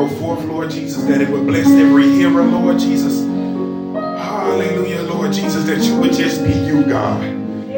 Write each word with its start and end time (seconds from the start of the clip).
go 0.00 0.08
forth, 0.16 0.42
Lord 0.46 0.70
Jesus, 0.70 1.04
that 1.04 1.20
it 1.20 1.28
would 1.28 1.46
bless 1.46 1.66
every 1.66 2.04
hearer, 2.04 2.42
Lord 2.42 2.78
Jesus. 2.78 3.20
Hallelujah, 3.20 5.02
Lord 5.02 5.30
Jesus, 5.30 5.64
that 5.64 5.82
you 5.82 6.00
would 6.00 6.14
just 6.14 6.42
be 6.42 6.54
you, 6.54 6.82
God. 6.84 7.22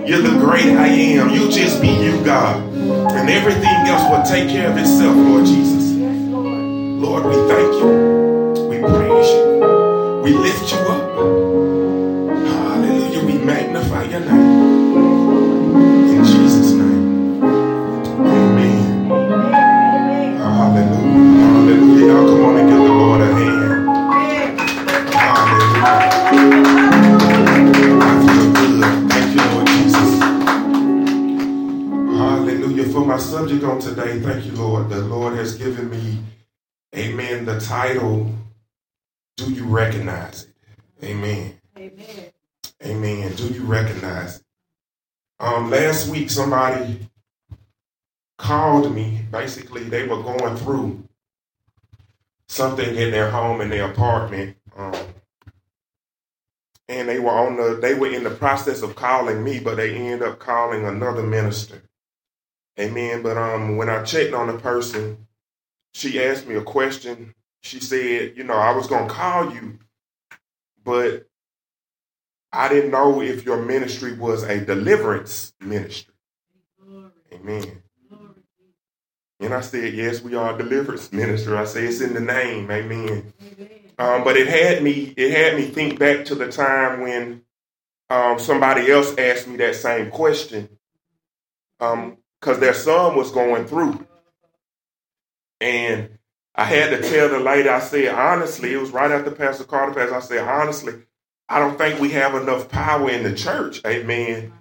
You're 0.06 0.22
the 0.22 0.38
great 0.38 0.66
I 0.66 0.86
am. 0.86 1.30
You 1.30 1.50
just 1.50 1.82
be 1.82 1.88
you, 1.88 2.24
God. 2.24 2.62
And 2.72 3.28
everything 3.28 3.64
else 3.64 4.08
will 4.08 4.22
take 4.22 4.48
care 4.48 4.70
of 4.70 4.76
itself, 4.76 5.16
Lord 5.16 5.46
Jesus. 5.46 5.90
Lord, 5.92 7.24
we 7.24 7.34
thank 7.50 7.72
you. 7.74 8.68
We 8.70 8.78
praise 8.78 9.28
you. 9.28 10.22
We 10.22 10.32
lift 10.34 10.70
you 10.70 10.78
For 33.02 33.08
my 33.08 33.18
subject 33.18 33.64
on 33.64 33.80
today, 33.80 34.20
thank 34.20 34.46
you, 34.46 34.52
Lord. 34.52 34.88
The 34.88 35.00
Lord 35.00 35.34
has 35.34 35.56
given 35.56 35.90
me, 35.90 36.18
amen, 36.94 37.46
the 37.46 37.58
title, 37.58 38.32
Do 39.36 39.52
You 39.52 39.64
Recognize 39.64 40.44
It? 40.44 41.06
Amen. 41.06 41.58
Amen. 41.76 42.30
Amen. 42.84 43.34
Do 43.34 43.48
you 43.48 43.64
recognize 43.64 44.36
it? 44.36 44.44
Um, 45.40 45.68
last 45.68 46.06
week, 46.10 46.30
somebody 46.30 47.08
called 48.38 48.94
me. 48.94 49.22
Basically, 49.32 49.82
they 49.82 50.06
were 50.06 50.22
going 50.22 50.56
through 50.58 51.02
something 52.46 52.94
in 52.94 53.10
their 53.10 53.32
home 53.32 53.60
in 53.62 53.68
their 53.68 53.90
apartment, 53.90 54.56
um, 54.76 54.94
and 56.88 57.08
they 57.08 57.18
were 57.18 57.32
on 57.32 57.56
the. 57.56 57.80
They 57.82 57.94
were 57.94 58.12
in 58.12 58.22
the 58.22 58.30
process 58.30 58.80
of 58.80 58.94
calling 58.94 59.42
me, 59.42 59.58
but 59.58 59.76
they 59.76 59.96
ended 59.96 60.22
up 60.22 60.38
calling 60.38 60.86
another 60.86 61.24
minister. 61.24 61.82
Amen. 62.78 63.22
But 63.22 63.36
um, 63.36 63.76
when 63.76 63.88
I 63.88 64.02
checked 64.02 64.34
on 64.34 64.46
the 64.48 64.58
person, 64.58 65.26
she 65.94 66.22
asked 66.22 66.46
me 66.46 66.54
a 66.54 66.62
question. 66.62 67.34
She 67.62 67.80
said, 67.80 68.36
"You 68.36 68.44
know, 68.44 68.54
I 68.54 68.74
was 68.74 68.86
gonna 68.86 69.08
call 69.08 69.52
you, 69.52 69.78
but 70.84 71.28
I 72.52 72.68
didn't 72.68 72.90
know 72.90 73.22
if 73.22 73.44
your 73.44 73.62
ministry 73.62 74.14
was 74.14 74.42
a 74.42 74.64
deliverance 74.64 75.52
ministry." 75.60 76.14
Amen. 77.32 77.82
And 79.40 79.52
I 79.52 79.60
said, 79.60 79.94
yes, 79.94 80.22
we 80.22 80.36
are 80.36 80.54
a 80.54 80.58
deliverance 80.58 81.12
minister. 81.12 81.56
I 81.56 81.64
said, 81.64 81.84
it's 81.84 82.00
in 82.00 82.14
the 82.14 82.20
name. 82.20 82.70
Amen. 82.70 83.32
Um, 83.98 84.22
but 84.22 84.36
it 84.36 84.46
had 84.46 84.82
me, 84.82 85.12
it 85.16 85.32
had 85.32 85.56
me 85.56 85.66
think 85.66 85.98
back 85.98 86.24
to 86.26 86.36
the 86.36 86.50
time 86.50 87.00
when 87.00 87.42
um, 88.08 88.38
somebody 88.38 88.90
else 88.90 89.16
asked 89.18 89.48
me 89.48 89.56
that 89.56 89.74
same 89.74 90.10
question. 90.10 90.68
Um, 91.80 92.18
cause 92.42 92.58
their 92.58 92.74
son 92.74 93.16
was 93.16 93.30
going 93.30 93.66
through. 93.66 94.06
And 95.60 96.18
I 96.54 96.64
had 96.64 96.90
to 96.90 97.08
tell 97.08 97.30
the 97.30 97.38
lady, 97.38 97.70
I 97.70 97.80
said, 97.80 98.14
honestly, 98.14 98.74
it 98.74 98.80
was 98.80 98.90
right 98.90 99.10
after 99.10 99.30
Pastor 99.30 99.64
Carter 99.64 99.94
passed. 99.94 100.12
I 100.12 100.20
said, 100.20 100.46
honestly, 100.46 100.94
I 101.48 101.60
don't 101.60 101.78
think 101.78 101.98
we 102.00 102.10
have 102.10 102.34
enough 102.34 102.68
power 102.68 103.08
in 103.08 103.22
the 103.22 103.34
church, 103.34 103.80
amen, 103.86 104.52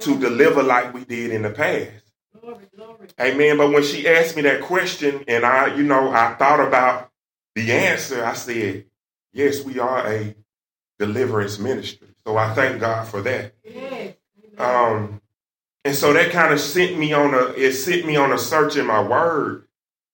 to 0.00 0.18
deliver 0.18 0.62
like 0.62 0.92
we 0.92 1.04
did 1.04 1.30
in 1.30 1.42
the 1.42 1.50
past. 1.50 1.90
Amen. 3.20 3.58
But 3.58 3.72
when 3.72 3.82
she 3.84 4.08
asked 4.08 4.34
me 4.36 4.42
that 4.42 4.62
question 4.62 5.24
and 5.28 5.44
I, 5.44 5.74
you 5.74 5.82
know, 5.82 6.10
I 6.10 6.34
thought 6.34 6.60
about 6.60 7.10
the 7.54 7.72
answer, 7.72 8.24
I 8.24 8.34
said, 8.34 8.86
yes, 9.32 9.62
we 9.62 9.78
are 9.78 10.06
a 10.06 10.34
deliverance 10.98 11.58
ministry. 11.58 12.08
So 12.26 12.36
I 12.36 12.54
thank 12.54 12.80
God 12.80 13.06
for 13.06 13.22
that. 13.22 13.54
Um, 14.58 15.20
and 15.88 15.96
so 15.96 16.12
that 16.12 16.32
kind 16.32 16.52
of 16.52 16.60
sent 16.60 16.98
me 16.98 17.14
on 17.14 17.32
a, 17.32 17.46
it 17.56 17.72
sent 17.72 18.04
me 18.04 18.14
on 18.14 18.30
a 18.30 18.36
search 18.36 18.76
in 18.76 18.84
my 18.84 19.00
word 19.00 19.66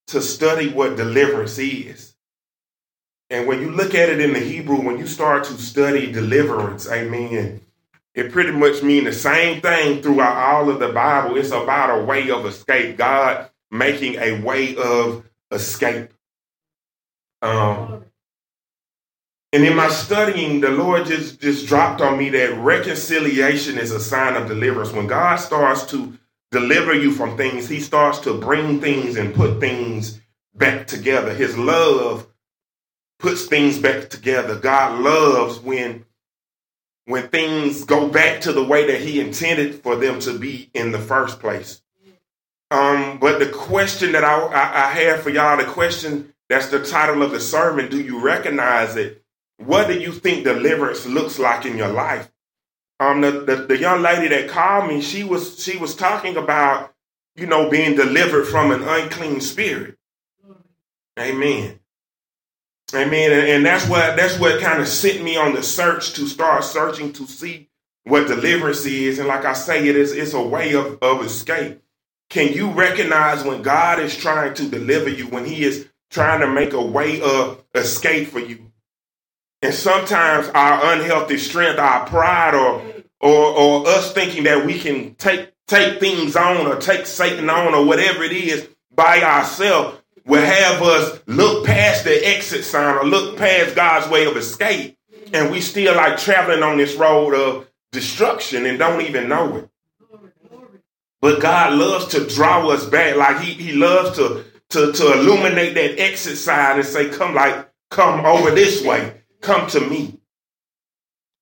to 0.06 0.22
study 0.22 0.68
what 0.68 0.96
deliverance 0.96 1.58
is. 1.58 2.14
And 3.28 3.48
when 3.48 3.60
you 3.60 3.72
look 3.72 3.92
at 3.92 4.08
it 4.08 4.20
in 4.20 4.34
the 4.34 4.38
Hebrew, 4.38 4.80
when 4.80 5.00
you 5.00 5.08
start 5.08 5.42
to 5.46 5.54
study 5.54 6.12
deliverance, 6.12 6.88
amen, 6.88 7.60
it 8.14 8.30
pretty 8.30 8.52
much 8.52 8.84
means 8.84 9.06
the 9.06 9.12
same 9.12 9.60
thing 9.62 10.00
throughout 10.00 10.36
all 10.36 10.70
of 10.70 10.78
the 10.78 10.92
Bible. 10.92 11.36
It's 11.36 11.50
about 11.50 11.98
a 11.98 12.04
way 12.04 12.30
of 12.30 12.46
escape. 12.46 12.96
God 12.96 13.50
making 13.72 14.14
a 14.14 14.40
way 14.42 14.76
of 14.76 15.28
escape. 15.50 16.12
Um, 17.42 18.04
and 19.54 19.64
in 19.64 19.76
my 19.76 19.88
studying, 19.88 20.60
the 20.60 20.70
Lord 20.70 21.06
just, 21.06 21.40
just 21.40 21.68
dropped 21.68 22.00
on 22.00 22.18
me 22.18 22.28
that 22.30 22.58
reconciliation 22.58 23.78
is 23.78 23.92
a 23.92 24.00
sign 24.00 24.34
of 24.34 24.48
deliverance. 24.48 24.90
When 24.90 25.06
God 25.06 25.36
starts 25.36 25.86
to 25.92 26.18
deliver 26.50 26.92
you 26.92 27.12
from 27.12 27.36
things, 27.36 27.68
He 27.68 27.78
starts 27.78 28.18
to 28.20 28.36
bring 28.36 28.80
things 28.80 29.16
and 29.16 29.32
put 29.32 29.60
things 29.60 30.20
back 30.56 30.88
together. 30.88 31.32
His 31.32 31.56
love 31.56 32.26
puts 33.20 33.46
things 33.46 33.78
back 33.78 34.10
together. 34.10 34.56
God 34.56 35.00
loves 35.00 35.60
when 35.60 36.04
when 37.04 37.28
things 37.28 37.84
go 37.84 38.08
back 38.08 38.40
to 38.40 38.52
the 38.52 38.64
way 38.64 38.86
that 38.86 39.00
he 39.00 39.20
intended 39.20 39.74
for 39.82 39.94
them 39.94 40.18
to 40.18 40.36
be 40.36 40.70
in 40.74 40.90
the 40.90 40.98
first 40.98 41.38
place. 41.38 41.82
Um, 42.70 43.18
but 43.18 43.38
the 43.38 43.50
question 43.50 44.12
that 44.12 44.24
I, 44.24 44.40
I, 44.40 44.86
I 44.86 44.90
have 44.90 45.22
for 45.22 45.30
y'all, 45.30 45.58
the 45.58 45.64
question 45.64 46.32
that's 46.48 46.68
the 46.68 46.84
title 46.84 47.22
of 47.22 47.30
the 47.30 47.40
sermon, 47.40 47.90
do 47.90 48.00
you 48.00 48.20
recognize 48.20 48.96
it? 48.96 49.23
What 49.64 49.88
do 49.88 49.98
you 49.98 50.12
think 50.12 50.44
deliverance 50.44 51.06
looks 51.06 51.38
like 51.38 51.64
in 51.64 51.76
your 51.76 51.88
life? 51.88 52.30
Um, 53.00 53.20
the, 53.20 53.30
the, 53.30 53.56
the 53.56 53.78
young 53.78 54.02
lady 54.02 54.28
that 54.28 54.48
called 54.48 54.88
me, 54.88 55.00
she 55.00 55.24
was 55.24 55.62
she 55.62 55.76
was 55.76 55.94
talking 55.94 56.36
about, 56.36 56.94
you 57.34 57.46
know, 57.46 57.70
being 57.70 57.96
delivered 57.96 58.46
from 58.46 58.70
an 58.70 58.82
unclean 58.82 59.40
spirit. 59.40 59.96
Amen. 61.18 61.80
Amen. 62.94 63.32
And, 63.32 63.48
and 63.48 63.66
that's 63.66 63.88
what 63.88 64.16
that's 64.16 64.38
what 64.38 64.60
kind 64.60 64.80
of 64.80 64.88
sent 64.88 65.22
me 65.22 65.36
on 65.36 65.54
the 65.54 65.62
search 65.62 66.12
to 66.14 66.26
start 66.26 66.64
searching 66.64 67.12
to 67.14 67.26
see 67.26 67.68
what 68.04 68.28
deliverance 68.28 68.84
is. 68.84 69.18
And 69.18 69.28
like 69.28 69.44
I 69.44 69.54
say, 69.54 69.88
it 69.88 69.96
is 69.96 70.12
it's 70.12 70.34
a 70.34 70.42
way 70.42 70.74
of, 70.74 70.98
of 71.02 71.24
escape. 71.24 71.80
Can 72.30 72.52
you 72.52 72.70
recognize 72.70 73.44
when 73.44 73.62
God 73.62 73.98
is 73.98 74.16
trying 74.16 74.54
to 74.54 74.68
deliver 74.68 75.08
you, 75.08 75.26
when 75.26 75.44
He 75.44 75.64
is 75.64 75.88
trying 76.10 76.40
to 76.40 76.48
make 76.48 76.72
a 76.72 76.82
way 76.82 77.20
of 77.20 77.64
escape 77.74 78.28
for 78.28 78.40
you? 78.40 78.70
And 79.64 79.72
sometimes 79.72 80.48
our 80.48 80.92
unhealthy 80.92 81.38
strength, 81.38 81.78
our 81.78 82.06
pride, 82.06 82.54
or 82.54 82.82
or 83.18 83.46
or 83.46 83.88
us 83.88 84.12
thinking 84.12 84.44
that 84.44 84.66
we 84.66 84.78
can 84.78 85.14
take 85.14 85.54
take 85.66 86.00
things 86.00 86.36
on 86.36 86.66
or 86.66 86.76
take 86.76 87.06
Satan 87.06 87.48
on 87.48 87.74
or 87.74 87.86
whatever 87.86 88.22
it 88.24 88.32
is 88.32 88.68
by 88.94 89.22
ourselves 89.22 89.96
will 90.26 90.44
have 90.44 90.82
us 90.82 91.18
look 91.26 91.64
past 91.64 92.04
the 92.04 92.28
exit 92.28 92.64
sign 92.64 92.94
or 92.94 93.04
look 93.06 93.38
past 93.38 93.74
God's 93.74 94.06
way 94.10 94.26
of 94.26 94.36
escape. 94.36 94.98
And 95.32 95.50
we 95.50 95.62
still 95.62 95.96
like 95.96 96.18
traveling 96.18 96.62
on 96.62 96.76
this 96.76 96.94
road 96.96 97.32
of 97.32 97.66
destruction 97.90 98.66
and 98.66 98.78
don't 98.78 99.00
even 99.00 99.30
know 99.30 99.56
it. 99.56 99.68
But 101.22 101.40
God 101.40 101.72
loves 101.72 102.08
to 102.08 102.26
draw 102.26 102.68
us 102.68 102.84
back. 102.84 103.16
Like 103.16 103.40
he, 103.40 103.54
he 103.54 103.72
loves 103.72 104.18
to, 104.18 104.44
to, 104.70 104.92
to 104.92 105.12
illuminate 105.14 105.72
that 105.72 105.98
exit 105.98 106.36
sign 106.36 106.76
and 106.76 106.86
say, 106.86 107.08
come 107.08 107.34
like, 107.34 107.66
come 107.90 108.26
over 108.26 108.50
this 108.50 108.84
way. 108.84 109.22
Come 109.44 109.66
to 109.68 109.80
me. 109.80 110.18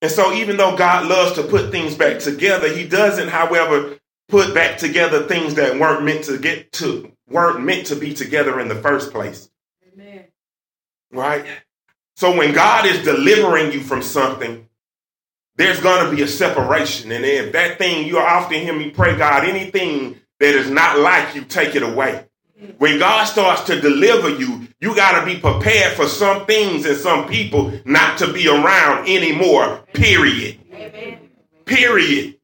And 0.01 0.11
so 0.11 0.33
even 0.33 0.57
though 0.57 0.75
God 0.75 1.07
loves 1.07 1.35
to 1.35 1.43
put 1.43 1.71
things 1.71 1.95
back 1.95 2.19
together, 2.19 2.67
he 2.67 2.85
doesn't, 2.85 3.29
however, 3.29 3.97
put 4.27 4.53
back 4.53 4.77
together 4.77 5.23
things 5.23 5.55
that 5.55 5.79
weren't 5.79 6.03
meant 6.03 6.25
to 6.25 6.37
get 6.37 6.73
to 6.73 7.13
weren't 7.29 7.63
meant 7.63 7.87
to 7.87 7.95
be 7.95 8.13
together 8.13 8.59
in 8.59 8.67
the 8.67 8.75
first 8.75 9.11
place. 9.11 9.49
Amen. 9.93 10.25
Right? 11.11 11.45
So 12.17 12.35
when 12.35 12.53
God 12.53 12.85
is 12.85 13.05
delivering 13.05 13.71
you 13.71 13.79
from 13.79 14.01
something, 14.01 14.67
there's 15.55 15.79
going 15.79 16.05
to 16.05 16.13
be 16.13 16.21
a 16.23 16.27
separation. 16.27 17.09
And 17.13 17.23
if 17.23 17.53
that 17.53 17.77
thing, 17.77 18.05
you 18.05 18.19
often 18.19 18.59
hear 18.59 18.77
me 18.77 18.89
pray, 18.89 19.15
God, 19.17 19.45
anything 19.45 20.19
that 20.41 20.55
is 20.55 20.69
not 20.69 20.99
like 20.99 21.35
you, 21.35 21.45
take 21.45 21.75
it 21.75 21.83
away. 21.83 22.25
When 22.77 22.99
God 22.99 23.25
starts 23.25 23.63
to 23.63 23.79
deliver 23.79 24.29
you, 24.29 24.67
you 24.79 24.95
got 24.95 25.19
to 25.19 25.25
be 25.25 25.39
prepared 25.39 25.93
for 25.93 26.07
some 26.07 26.45
things 26.45 26.85
and 26.85 26.97
some 26.97 27.27
people 27.27 27.71
not 27.85 28.17
to 28.19 28.31
be 28.31 28.47
around 28.47 29.07
anymore, 29.07 29.85
period. 29.93 30.59
Amen. 30.73 31.29
Period. 31.65 32.35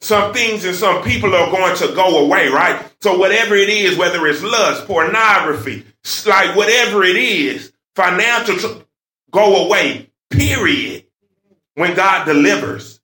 Some 0.00 0.32
things 0.32 0.64
and 0.64 0.74
some 0.74 1.02
people 1.02 1.34
are 1.34 1.50
going 1.50 1.76
to 1.76 1.94
go 1.94 2.24
away, 2.24 2.48
right? 2.48 2.90
So 3.00 3.18
whatever 3.18 3.54
it 3.54 3.68
is, 3.68 3.98
whether 3.98 4.26
it's 4.26 4.42
lust, 4.42 4.86
pornography, 4.86 5.84
like 6.26 6.56
whatever 6.56 7.04
it 7.04 7.16
is, 7.16 7.72
financial, 7.94 8.56
tr- 8.56 8.82
go 9.30 9.66
away, 9.66 10.10
period. 10.30 11.04
When 11.74 11.94
God 11.94 12.24
delivers. 12.24 13.00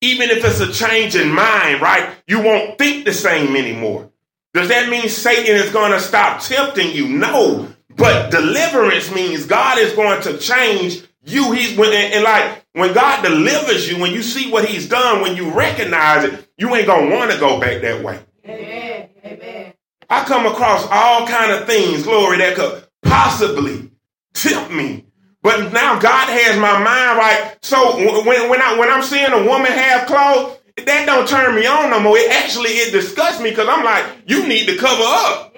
Even 0.00 0.30
if 0.30 0.42
it's 0.44 0.60
a 0.60 0.72
change 0.72 1.14
in 1.14 1.30
mind, 1.30 1.82
right? 1.82 2.14
You 2.26 2.42
won't 2.42 2.78
think 2.78 3.04
the 3.04 3.12
same 3.12 3.54
anymore. 3.54 4.09
Does 4.52 4.68
that 4.68 4.88
mean 4.88 5.08
Satan 5.08 5.56
is 5.56 5.70
going 5.70 5.92
to 5.92 6.00
stop 6.00 6.42
tempting 6.42 6.90
you? 6.92 7.08
No. 7.08 7.68
But 7.96 8.30
deliverance 8.30 9.12
means 9.14 9.46
God 9.46 9.78
is 9.78 9.92
going 9.92 10.22
to 10.22 10.38
change 10.38 11.02
you. 11.22 11.52
He's 11.52 11.76
when 11.76 11.92
and, 11.92 12.24
like 12.24 12.64
when 12.72 12.92
God 12.92 13.22
delivers 13.22 13.90
you, 13.90 14.00
when 14.00 14.12
you 14.12 14.22
see 14.22 14.50
what 14.50 14.64
He's 14.64 14.88
done, 14.88 15.20
when 15.20 15.36
you 15.36 15.52
recognize 15.52 16.24
it, 16.24 16.48
you 16.56 16.74
ain't 16.74 16.86
gonna 16.86 17.14
want 17.14 17.30
to 17.30 17.38
go 17.38 17.60
back 17.60 17.82
that 17.82 18.02
way. 18.02 18.18
Amen. 18.44 19.08
Amen. 19.24 19.72
I 20.08 20.24
come 20.24 20.46
across 20.46 20.86
all 20.90 21.26
kind 21.26 21.52
of 21.52 21.66
things, 21.66 22.02
glory, 22.02 22.38
that 22.38 22.56
could 22.56 22.84
possibly 23.02 23.90
tempt 24.34 24.72
me. 24.72 25.06
But 25.42 25.72
now 25.72 25.98
God 25.98 26.28
has 26.28 26.58
my 26.58 26.72
mind 26.72 27.18
right. 27.18 27.56
So 27.62 27.96
when 27.96 28.48
when 28.48 28.60
I 28.62 28.78
when 28.78 28.90
I'm 28.90 29.02
seeing 29.02 29.32
a 29.32 29.46
woman 29.46 29.72
have 29.72 30.06
clothes, 30.06 30.58
that 30.86 31.06
don't 31.06 31.28
turn 31.28 31.54
me 31.54 31.66
on 31.66 31.90
no 31.90 32.00
more. 32.00 32.16
It 32.16 32.30
actually 32.30 32.70
it 32.70 32.92
disgusts 32.92 33.40
me 33.40 33.50
because 33.50 33.68
I'm 33.68 33.84
like, 33.84 34.04
you 34.26 34.46
need 34.46 34.66
to 34.66 34.76
cover 34.76 35.02
up. 35.02 35.54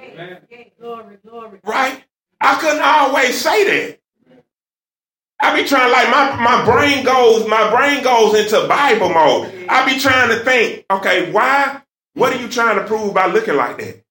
Right? 1.64 2.04
I 2.40 2.58
couldn't 2.58 2.82
always 2.82 3.40
say 3.40 3.64
that. 3.64 3.98
I 5.40 5.60
be 5.60 5.66
trying 5.66 5.90
like 5.90 6.08
my, 6.08 6.36
my 6.36 6.64
brain 6.64 7.04
goes, 7.04 7.48
my 7.48 7.68
brain 7.70 8.04
goes 8.04 8.38
into 8.38 8.68
Bible 8.68 9.08
mode. 9.08 9.66
I 9.68 9.84
be 9.92 9.98
trying 9.98 10.28
to 10.28 10.44
think, 10.44 10.84
okay, 10.88 11.32
why? 11.32 11.82
What 12.14 12.32
are 12.32 12.40
you 12.40 12.48
trying 12.48 12.76
to 12.76 12.84
prove 12.84 13.12
by 13.12 13.26
looking 13.26 13.56
like 13.56 13.78
that? 13.78 14.04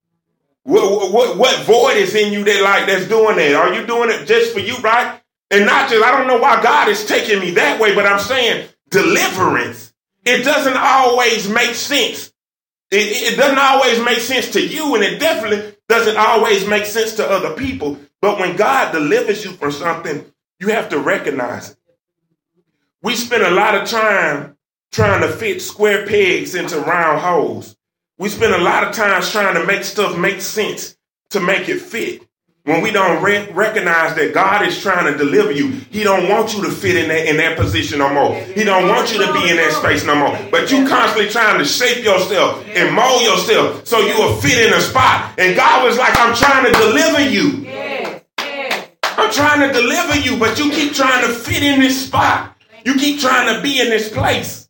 What, 0.64 1.12
what, 1.12 1.38
what 1.38 1.66
void 1.66 1.98
is 1.98 2.14
in 2.16 2.34
you 2.34 2.44
that 2.44 2.62
like 2.62 2.86
that's 2.86 3.08
doing 3.08 3.38
that? 3.38 3.56
Are 3.56 3.74
you 3.74 3.88
doing 3.88 4.10
it 4.10 4.26
just 4.26 4.54
for 4.54 4.60
you, 4.60 4.76
right? 4.78 5.22
And 5.50 5.66
not 5.66 5.90
just, 5.90 6.04
I 6.04 6.12
don't 6.18 6.28
know 6.28 6.38
why 6.38 6.62
God 6.62 6.90
is 6.90 7.06
taking 7.06 7.40
me 7.40 7.52
that 7.52 7.80
way, 7.80 7.96
but 7.96 8.06
I'm 8.06 8.20
saying 8.20 8.68
deliverance. 8.90 9.91
It 10.26 10.44
doesn't 10.44 10.78
always 10.78 11.50
make 11.50 11.76
sense. 11.76 12.32
It, 12.92 13.34
it 13.34 13.38
doesn't 13.38 13.58
always 13.58 14.04
make 14.04 14.20
sense 14.20 14.50
to 14.52 14.62
you, 14.66 14.96
and 14.96 15.04
it 15.04 15.20
definitely 15.20 15.76
doesn't 15.88 16.18
always 16.18 16.68
make 16.68 16.86
sense 16.86 17.16
to 17.16 17.30
other 17.30 17.56
people. 17.56 17.98
But 18.22 18.40
when 18.40 18.56
God 18.56 18.92
delivers 18.92 19.44
you 19.44 19.52
from 19.52 19.72
something, 19.72 20.26
you 20.60 20.68
have 20.68 20.90
to 20.90 21.00
recognize 21.00 21.72
it. 21.72 21.78
We 23.02 23.16
spend 23.16 23.44
a 23.44 23.52
lot 23.52 23.76
of 23.76 23.88
time 23.88 24.58
trying 24.92 25.22
to 25.22 25.30
fit 25.30 25.62
square 25.62 26.06
pegs 26.06 26.54
into 26.54 26.80
round 26.80 27.20
holes. 27.20 27.76
We 28.20 28.30
spend 28.30 28.54
a 28.54 28.60
lot 28.60 28.84
of 28.84 28.94
time 28.94 29.24
trying 29.24 29.56
to 29.56 29.66
make 29.66 29.84
stuff 29.84 30.18
make 30.18 30.42
sense 30.42 30.96
to 31.32 31.40
make 31.40 31.68
it 31.68 31.80
fit. 31.80 32.28
When 32.64 32.82
we 32.82 32.92
don't 32.92 33.24
re- 33.24 33.50
recognize 33.52 34.14
that 34.16 34.36
God 34.36 34.66
is 34.68 34.80
trying 34.80 35.12
to 35.12 35.18
deliver 35.18 35.52
you, 35.52 35.70
He 35.90 36.04
don't 36.04 36.30
want 36.30 36.54
you 36.54 36.64
to 36.64 36.70
fit 36.70 36.96
in 36.96 37.08
that 37.10 37.28
in 37.28 37.38
that 37.38 37.58
position 37.58 37.98
no 38.00 38.14
more. 38.14 38.36
He 38.36 38.64
don't 38.64 38.88
want 38.88 39.12
you 39.12 39.26
to 39.26 39.34
be 39.34 39.50
in 39.50 39.58
that 39.58 39.74
space 39.74 40.06
no 40.06 40.16
more. 40.16 40.38
But 40.52 40.72
you 40.72 40.88
constantly 40.88 41.32
trying 41.32 41.58
to 41.58 41.66
shape 41.66 42.04
yourself 42.04 42.64
and 42.68 42.94
mold 42.96 43.24
yourself 43.24 43.88
so 43.88 44.00
you 44.00 44.16
will 44.16 44.36
fit 44.42 44.60
in 44.60 44.74
a 44.74 44.82
spot. 44.82 45.34
And 45.40 45.56
God 45.56 45.84
was 45.84 45.98
like, 45.98 46.16
"I'm 46.20 46.36
trying 46.36 46.66
to 46.66 46.72
deliver 46.80 47.22
you." 47.22 47.68
I'm 49.04 49.32
trying 49.32 49.68
to 49.68 49.74
deliver 49.74 50.18
you, 50.20 50.38
but 50.38 50.58
you 50.58 50.72
keep 50.72 50.94
trying 50.94 51.26
to 51.28 51.34
fit 51.34 51.64
in 51.64 51.80
this 51.80 52.08
spot. 52.08 52.56
You 52.86 52.96
keep 52.96 53.20
trying 53.20 53.56
to 53.56 53.62
be 53.62 53.80
in 53.80 53.90
this 53.90 54.10
place. 54.10 54.68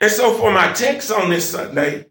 And 0.00 0.10
so 0.10 0.34
for 0.34 0.50
my 0.50 0.72
text 0.72 1.10
on 1.10 1.30
this 1.30 1.50
Sunday, 1.50 2.09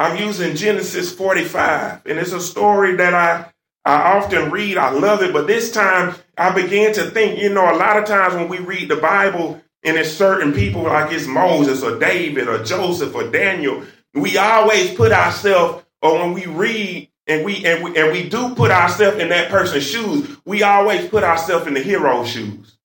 I'm 0.00 0.16
using 0.16 0.56
Genesis 0.56 1.12
45. 1.12 2.06
And 2.06 2.18
it's 2.18 2.32
a 2.32 2.40
story 2.40 2.96
that 2.96 3.12
I, 3.12 3.52
I 3.84 4.16
often 4.16 4.50
read. 4.50 4.78
I 4.78 4.92
love 4.92 5.22
it. 5.22 5.30
But 5.30 5.46
this 5.46 5.70
time 5.70 6.14
I 6.38 6.54
began 6.54 6.94
to 6.94 7.10
think, 7.10 7.38
you 7.38 7.52
know, 7.52 7.70
a 7.70 7.76
lot 7.76 7.98
of 7.98 8.06
times 8.06 8.34
when 8.34 8.48
we 8.48 8.60
read 8.60 8.88
the 8.88 8.96
Bible 8.96 9.60
and 9.84 9.98
it's 9.98 10.10
certain 10.10 10.54
people 10.54 10.84
like 10.84 11.12
it's 11.12 11.26
Moses 11.26 11.82
or 11.82 11.98
David 11.98 12.48
or 12.48 12.64
Joseph 12.64 13.14
or 13.14 13.30
Daniel, 13.30 13.84
we 14.14 14.38
always 14.38 14.94
put 14.94 15.12
ourselves, 15.12 15.84
or 16.00 16.14
when 16.20 16.32
we 16.32 16.46
read 16.46 17.10
and 17.26 17.44
we 17.44 17.64
and 17.66 17.84
we 17.84 17.94
and 17.96 18.10
we 18.10 18.26
do 18.26 18.54
put 18.54 18.70
ourselves 18.70 19.18
in 19.18 19.28
that 19.28 19.50
person's 19.50 19.84
shoes, 19.86 20.38
we 20.46 20.62
always 20.62 21.08
put 21.08 21.24
ourselves 21.24 21.66
in 21.66 21.74
the 21.74 21.80
hero's 21.80 22.28
shoes. 22.28 22.78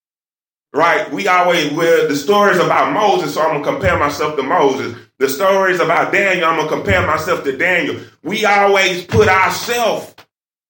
Right? 0.75 1.10
We 1.10 1.30
always 1.30 1.72
well, 1.72 2.06
the 2.10 2.18
stories 2.18 2.57
about 2.57 2.92
Moses, 2.92 3.33
so 3.33 3.42
I'm 3.42 3.62
gonna 3.62 3.77
compare 3.77 3.98
myself 3.98 4.36
to 4.36 4.44
Moses. 4.44 4.98
The 5.19 5.30
stories 5.30 5.80
about 5.80 6.12
Daniel, 6.12 6.50
I'm 6.50 6.57
gonna 6.57 6.68
compare 6.69 7.07
myself 7.07 7.45
to 7.45 7.56
Daniel. 7.56 8.01
We 8.24 8.44
always 8.44 9.06
put 9.06 9.30
ourselves 9.30 10.13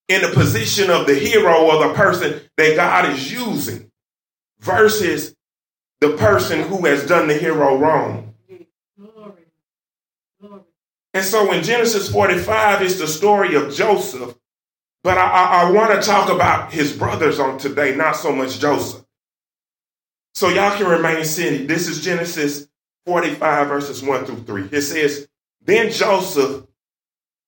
in 0.08 0.22
the 0.22 0.28
position 0.28 0.92
of 0.92 1.08
the 1.08 1.16
hero 1.16 1.66
or 1.66 1.88
the 1.88 1.96
person 1.96 2.40
that 2.56 2.76
God 2.76 3.12
is 3.12 3.34
using 3.34 3.92
versus 4.60 5.36
the 6.02 6.12
person 6.12 6.62
who 6.62 6.86
has 6.86 7.08
done 7.08 7.28
the 7.28 7.34
hero 7.34 7.76
wrong. 7.76 8.36
And 11.16 11.26
so 11.26 11.52
in 11.52 11.64
Genesis 11.64 12.12
45, 12.12 12.84
it's 12.84 13.00
the 13.00 13.08
story 13.08 13.56
of 13.56 13.74
Joseph. 13.74 14.38
But 15.02 15.18
I, 15.18 15.28
I, 15.28 15.62
I 15.64 15.72
want 15.72 16.00
to 16.00 16.08
talk 16.08 16.30
about 16.30 16.72
his 16.72 16.94
brothers 16.96 17.40
on 17.40 17.58
today, 17.58 17.96
not 17.96 18.16
so 18.16 18.36
much 18.36 18.60
Joseph. 18.60 19.05
So 20.36 20.50
y'all 20.50 20.78
can 20.78 20.88
remain 20.88 21.24
sitting. 21.24 21.66
This 21.66 21.88
is 21.88 22.04
Genesis 22.04 22.68
45, 23.06 23.70
verses 23.70 24.04
1 24.04 24.26
through 24.26 24.44
3. 24.44 24.70
It 24.70 24.82
says, 24.82 25.30
Then 25.64 25.90
Joseph 25.90 26.66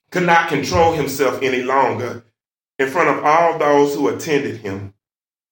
could 0.10 0.26
not 0.26 0.48
control 0.48 0.94
himself 0.94 1.42
any 1.42 1.64
longer 1.64 2.24
in 2.80 2.88
front 2.88 3.10
of 3.10 3.26
all 3.26 3.60
those 3.60 3.94
who 3.94 4.08
attended 4.08 4.62
him. 4.62 4.94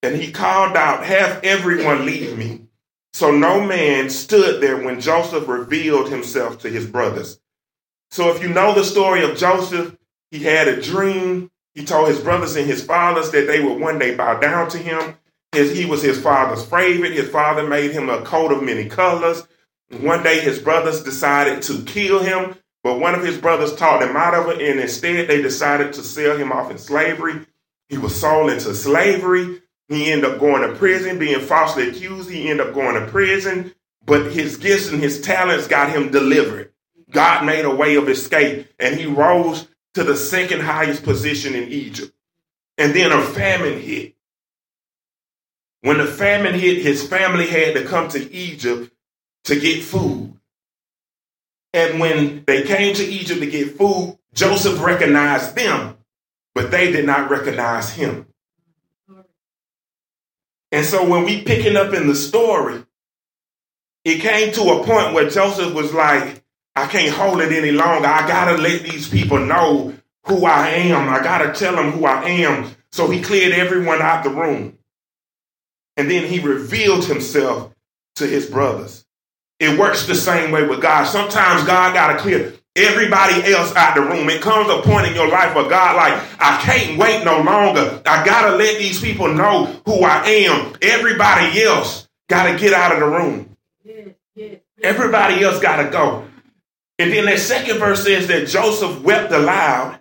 And 0.01 0.15
he 0.15 0.31
called 0.31 0.77
out, 0.77 1.03
Have 1.03 1.43
everyone 1.43 2.05
leave 2.05 2.37
me. 2.37 2.67
So 3.11 3.31
no 3.31 3.65
man 3.65 4.09
stood 4.09 4.61
there 4.61 4.81
when 4.81 5.01
Joseph 5.01 5.47
revealed 5.47 6.09
himself 6.09 6.59
to 6.59 6.69
his 6.69 6.85
brothers. 6.85 7.39
So 8.11 8.33
if 8.33 8.41
you 8.41 8.47
know 8.47 8.73
the 8.73 8.83
story 8.85 9.23
of 9.23 9.37
Joseph, 9.37 9.97
he 10.31 10.39
had 10.39 10.69
a 10.69 10.81
dream. 10.81 11.51
He 11.73 11.83
told 11.83 12.07
his 12.07 12.19
brothers 12.21 12.55
and 12.55 12.65
his 12.67 12.83
fathers 12.83 13.31
that 13.31 13.47
they 13.47 13.61
would 13.61 13.81
one 13.81 13.99
day 13.99 14.15
bow 14.15 14.39
down 14.39 14.69
to 14.69 14.77
him. 14.77 15.17
His, 15.51 15.77
he 15.77 15.85
was 15.85 16.01
his 16.01 16.19
father's 16.21 16.65
favorite. 16.65 17.13
His 17.13 17.29
father 17.29 17.67
made 17.67 17.91
him 17.91 18.09
a 18.09 18.21
coat 18.21 18.51
of 18.51 18.63
many 18.63 18.89
colors. 18.89 19.47
One 19.89 20.23
day 20.23 20.39
his 20.39 20.59
brothers 20.59 21.03
decided 21.03 21.61
to 21.63 21.83
kill 21.83 22.21
him, 22.23 22.55
but 22.83 22.99
one 22.99 23.15
of 23.15 23.23
his 23.23 23.37
brothers 23.37 23.75
talked 23.75 24.03
him 24.03 24.15
out 24.15 24.33
of 24.33 24.49
it, 24.49 24.61
and 24.61 24.79
instead 24.79 25.27
they 25.27 25.41
decided 25.41 25.93
to 25.93 26.03
sell 26.03 26.37
him 26.37 26.51
off 26.51 26.71
in 26.71 26.77
slavery. 26.77 27.45
He 27.89 27.97
was 27.97 28.19
sold 28.19 28.49
into 28.49 28.73
slavery. 28.73 29.61
He 29.87 30.11
ended 30.11 30.31
up 30.31 30.39
going 30.39 30.67
to 30.67 30.75
prison, 30.75 31.19
being 31.19 31.39
falsely 31.39 31.89
accused. 31.89 32.29
He 32.29 32.49
ended 32.49 32.67
up 32.67 32.73
going 32.73 32.99
to 32.99 33.09
prison, 33.11 33.73
but 34.05 34.31
his 34.31 34.57
gifts 34.57 34.89
and 34.89 35.01
his 35.01 35.21
talents 35.21 35.67
got 35.67 35.91
him 35.91 36.11
delivered. 36.11 36.71
God 37.11 37.45
made 37.45 37.65
a 37.65 37.73
way 37.73 37.95
of 37.95 38.09
escape 38.09 38.67
and 38.79 38.99
he 38.99 39.05
rose 39.05 39.67
to 39.93 40.03
the 40.03 40.17
second 40.17 40.61
highest 40.61 41.03
position 41.03 41.53
in 41.53 41.69
Egypt. 41.69 42.11
And 42.77 42.93
then 42.93 43.11
a 43.11 43.21
famine 43.21 43.79
hit. 43.79 44.14
When 45.85 45.99
the 45.99 46.07
famine 46.07 46.55
hit, 46.55 46.81
his 46.81 47.07
family 47.07 47.45
had 47.45 47.75
to 47.75 47.85
come 47.85 48.07
to 48.07 48.33
Egypt 48.33 48.91
to 49.43 49.59
get 49.59 49.83
food. 49.83 50.33
And 51.73 51.99
when 51.99 52.43
they 52.47 52.63
came 52.63 52.95
to 52.95 53.05
Egypt 53.05 53.39
to 53.41 53.45
get 53.45 53.77
food, 53.77 54.17
Joseph 54.33 54.81
recognized 54.81 55.55
them, 55.55 55.95
but 56.55 56.71
they 56.71 56.91
did 56.91 57.05
not 57.05 57.29
recognize 57.29 57.91
him. 57.91 58.25
And 60.71 60.83
so 60.83 61.07
when 61.07 61.23
we 61.23 61.43
picking 61.43 61.77
up 61.77 61.93
in 61.93 62.07
the 62.07 62.15
story, 62.15 62.83
it 64.03 64.21
came 64.21 64.53
to 64.53 64.61
a 64.61 64.83
point 64.83 65.13
where 65.13 65.29
Joseph 65.29 65.75
was 65.75 65.93
like, 65.93 66.43
I 66.75 66.87
can't 66.87 67.13
hold 67.13 67.41
it 67.41 67.51
any 67.51 67.71
longer. 67.71 68.07
I 68.07 68.27
gotta 68.27 68.59
let 68.59 68.81
these 68.81 69.07
people 69.07 69.37
know 69.37 69.93
who 70.23 70.45
I 70.47 70.67
am. 70.67 71.07
I 71.09 71.21
gotta 71.21 71.53
tell 71.53 71.75
them 71.75 71.91
who 71.91 72.05
I 72.05 72.23
am. 72.23 72.71
So 72.91 73.07
he 73.07 73.21
cleared 73.21 73.53
everyone 73.53 74.01
out 74.01 74.23
the 74.23 74.31
room. 74.31 74.79
And 75.97 76.09
then 76.09 76.25
he 76.25 76.39
revealed 76.39 77.05
himself 77.05 77.73
to 78.15 78.27
his 78.27 78.45
brothers. 78.45 79.05
It 79.59 79.79
works 79.79 80.05
the 80.05 80.15
same 80.15 80.51
way 80.51 80.67
with 80.67 80.81
God. 80.81 81.05
Sometimes 81.05 81.63
God 81.63 81.93
gotta 81.93 82.19
clear 82.19 82.53
everybody 82.75 83.53
else 83.53 83.73
out 83.75 83.95
the 83.95 84.01
room. 84.01 84.29
It 84.29 84.41
comes 84.41 84.69
a 84.69 84.81
point 84.81 85.07
in 85.07 85.15
your 85.15 85.29
life 85.29 85.55
where 85.55 85.69
God, 85.69 85.95
like, 85.95 86.21
I 86.39 86.61
can't 86.61 86.97
wait 86.99 87.23
no 87.23 87.41
longer. 87.41 88.01
I 88.05 88.25
gotta 88.25 88.57
let 88.57 88.77
these 88.79 88.99
people 88.99 89.33
know 89.33 89.65
who 89.85 90.03
I 90.03 90.25
am. 90.25 90.75
Everybody 90.81 91.63
else 91.63 92.09
gotta 92.27 92.57
get 92.57 92.73
out 92.73 92.91
of 92.91 92.99
the 92.99 93.07
room. 93.07 93.55
Everybody 94.83 95.41
else 95.41 95.59
gotta 95.59 95.89
go. 95.89 96.27
And 96.99 97.11
then 97.11 97.25
that 97.25 97.39
second 97.39 97.77
verse 97.79 98.03
says 98.03 98.27
that 98.27 98.47
Joseph 98.47 99.01
wept 99.01 99.31
aloud, 99.31 99.99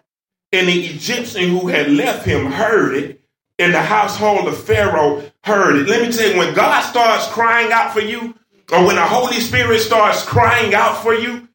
and 0.52 0.68
the 0.68 0.86
Egyptian 0.86 1.50
who 1.50 1.68
had 1.68 1.90
left 1.90 2.24
him 2.24 2.46
heard 2.46 2.96
it, 2.96 3.20
and 3.58 3.72
the 3.72 3.82
household 3.82 4.48
of 4.48 4.60
Pharaoh 4.62 5.30
heard 5.44 5.76
it. 5.76 5.88
Let 5.88 6.02
me 6.02 6.12
tell 6.12 6.30
you, 6.30 6.38
when 6.38 6.54
God 6.54 6.80
starts 6.82 7.28
crying 7.28 7.70
out 7.72 7.92
for 7.92 8.00
you, 8.00 8.34
or 8.72 8.86
when 8.86 8.96
the 8.96 9.02
Holy 9.02 9.40
Spirit 9.40 9.80
starts 9.80 10.22
crying 10.22 10.74
out 10.74 11.02
for 11.02 11.14
you, 11.14 11.48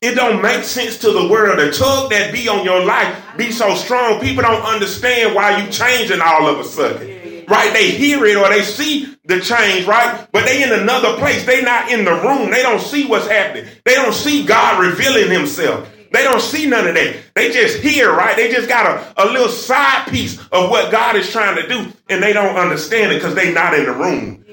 it 0.00 0.14
don't 0.14 0.40
make 0.40 0.64
sense 0.64 0.96
to 0.98 1.12
the 1.12 1.28
world. 1.28 1.58
The 1.58 1.70
tug 1.70 2.10
that 2.10 2.32
be 2.32 2.48
on 2.48 2.64
your 2.64 2.82
life 2.82 3.22
be 3.36 3.52
so 3.52 3.74
strong, 3.74 4.20
people 4.20 4.42
don't 4.42 4.62
understand 4.62 5.34
why 5.34 5.62
you 5.62 5.70
changing 5.70 6.22
all 6.22 6.48
of 6.48 6.58
a 6.58 6.64
sudden. 6.64 7.44
right? 7.46 7.72
They 7.74 7.90
hear 7.90 8.24
it 8.24 8.36
or 8.38 8.48
they 8.48 8.62
see 8.62 9.14
the 9.24 9.40
change, 9.40 9.86
right? 9.86 10.26
But 10.32 10.46
they 10.46 10.62
in 10.62 10.72
another 10.72 11.18
place. 11.18 11.44
They 11.44 11.60
not 11.62 11.90
in 11.92 12.06
the 12.06 12.14
room. 12.14 12.50
They 12.50 12.62
don't 12.62 12.80
see 12.80 13.06
what's 13.06 13.28
happening. 13.28 13.70
They 13.84 13.94
don't 13.94 14.14
see 14.14 14.46
God 14.46 14.80
revealing 14.82 15.30
himself. 15.30 15.86
They 16.12 16.24
don't 16.24 16.40
see 16.40 16.66
none 16.66 16.88
of 16.88 16.94
that. 16.94 17.16
They 17.34 17.52
just 17.52 17.78
hear, 17.78 18.12
right? 18.12 18.36
They 18.36 18.50
just 18.50 18.68
got 18.68 18.86
a, 18.86 19.24
a 19.24 19.26
little 19.26 19.48
side 19.48 20.08
piece 20.08 20.38
of 20.48 20.70
what 20.70 20.90
God 20.90 21.16
is 21.16 21.30
trying 21.30 21.56
to 21.56 21.68
do, 21.68 21.92
and 22.08 22.22
they 22.22 22.32
don't 22.32 22.56
understand 22.56 23.12
it 23.12 23.16
because 23.16 23.34
they're 23.34 23.54
not 23.54 23.74
in 23.74 23.84
the 23.84 23.92
room. 23.92 24.44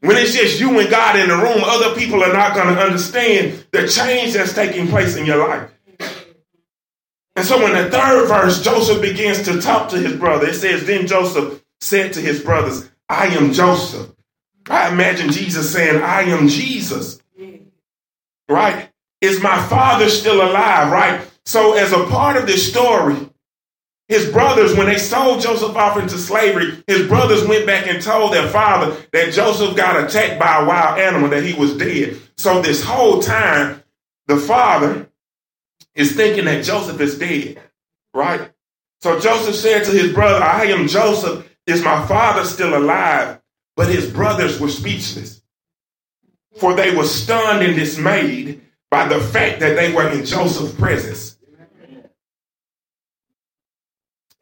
When 0.00 0.16
it's 0.16 0.34
just 0.34 0.58
you 0.58 0.80
and 0.80 0.90
God 0.90 1.16
in 1.16 1.28
the 1.28 1.36
room, 1.36 1.62
other 1.62 1.94
people 1.94 2.24
are 2.24 2.32
not 2.32 2.54
going 2.54 2.74
to 2.74 2.80
understand 2.80 3.64
the 3.70 3.86
change 3.86 4.32
that's 4.32 4.54
taking 4.54 4.88
place 4.88 5.16
in 5.16 5.26
your 5.26 5.46
life. 5.46 5.70
And 7.36 7.46
so 7.46 7.64
in 7.66 7.72
the 7.72 7.90
third 7.90 8.26
verse, 8.26 8.62
Joseph 8.62 9.00
begins 9.00 9.42
to 9.42 9.60
talk 9.60 9.90
to 9.90 9.98
his 9.98 10.16
brother. 10.16 10.48
It 10.48 10.54
says, 10.54 10.84
Then 10.86 11.06
Joseph 11.06 11.62
said 11.80 12.12
to 12.14 12.20
his 12.20 12.42
brothers, 12.42 12.90
I 13.08 13.26
am 13.28 13.52
Joseph. 13.52 14.12
I 14.68 14.90
imagine 14.92 15.30
Jesus 15.30 15.72
saying, 15.72 16.02
I 16.02 16.22
am 16.22 16.48
Jesus. 16.48 17.20
Right? 18.48 18.91
Is 19.22 19.40
my 19.40 19.56
father 19.68 20.08
still 20.10 20.42
alive? 20.42 20.92
Right? 20.92 21.26
So, 21.46 21.74
as 21.74 21.92
a 21.92 22.04
part 22.06 22.36
of 22.36 22.46
this 22.46 22.68
story, 22.68 23.16
his 24.08 24.30
brothers, 24.30 24.76
when 24.76 24.86
they 24.86 24.98
sold 24.98 25.40
Joseph 25.40 25.76
off 25.76 25.96
into 25.96 26.18
slavery, 26.18 26.82
his 26.86 27.06
brothers 27.06 27.46
went 27.46 27.64
back 27.64 27.86
and 27.86 28.02
told 28.02 28.32
their 28.32 28.48
father 28.48 28.96
that 29.12 29.32
Joseph 29.32 29.76
got 29.76 30.04
attacked 30.04 30.38
by 30.38 30.60
a 30.60 30.66
wild 30.66 30.98
animal, 30.98 31.30
that 31.30 31.44
he 31.44 31.54
was 31.54 31.76
dead. 31.78 32.20
So, 32.36 32.60
this 32.60 32.82
whole 32.84 33.20
time, 33.20 33.82
the 34.26 34.36
father 34.36 35.08
is 35.94 36.16
thinking 36.16 36.44
that 36.46 36.64
Joseph 36.64 37.00
is 37.00 37.18
dead, 37.18 37.60
right? 38.12 38.50
So, 39.02 39.20
Joseph 39.20 39.54
said 39.54 39.84
to 39.84 39.92
his 39.92 40.12
brother, 40.12 40.44
I 40.44 40.66
am 40.66 40.88
Joseph. 40.88 41.48
Is 41.66 41.82
my 41.82 42.04
father 42.06 42.44
still 42.44 42.76
alive? 42.76 43.40
But 43.76 43.88
his 43.88 44.10
brothers 44.10 44.60
were 44.60 44.68
speechless, 44.68 45.42
for 46.56 46.74
they 46.74 46.94
were 46.94 47.04
stunned 47.04 47.62
and 47.62 47.76
dismayed 47.76 48.60
by 48.92 49.08
the 49.08 49.18
fact 49.18 49.58
that 49.60 49.74
they 49.74 49.90
were 49.90 50.06
in 50.10 50.22
Joseph's 50.22 50.74
presence. 50.74 51.38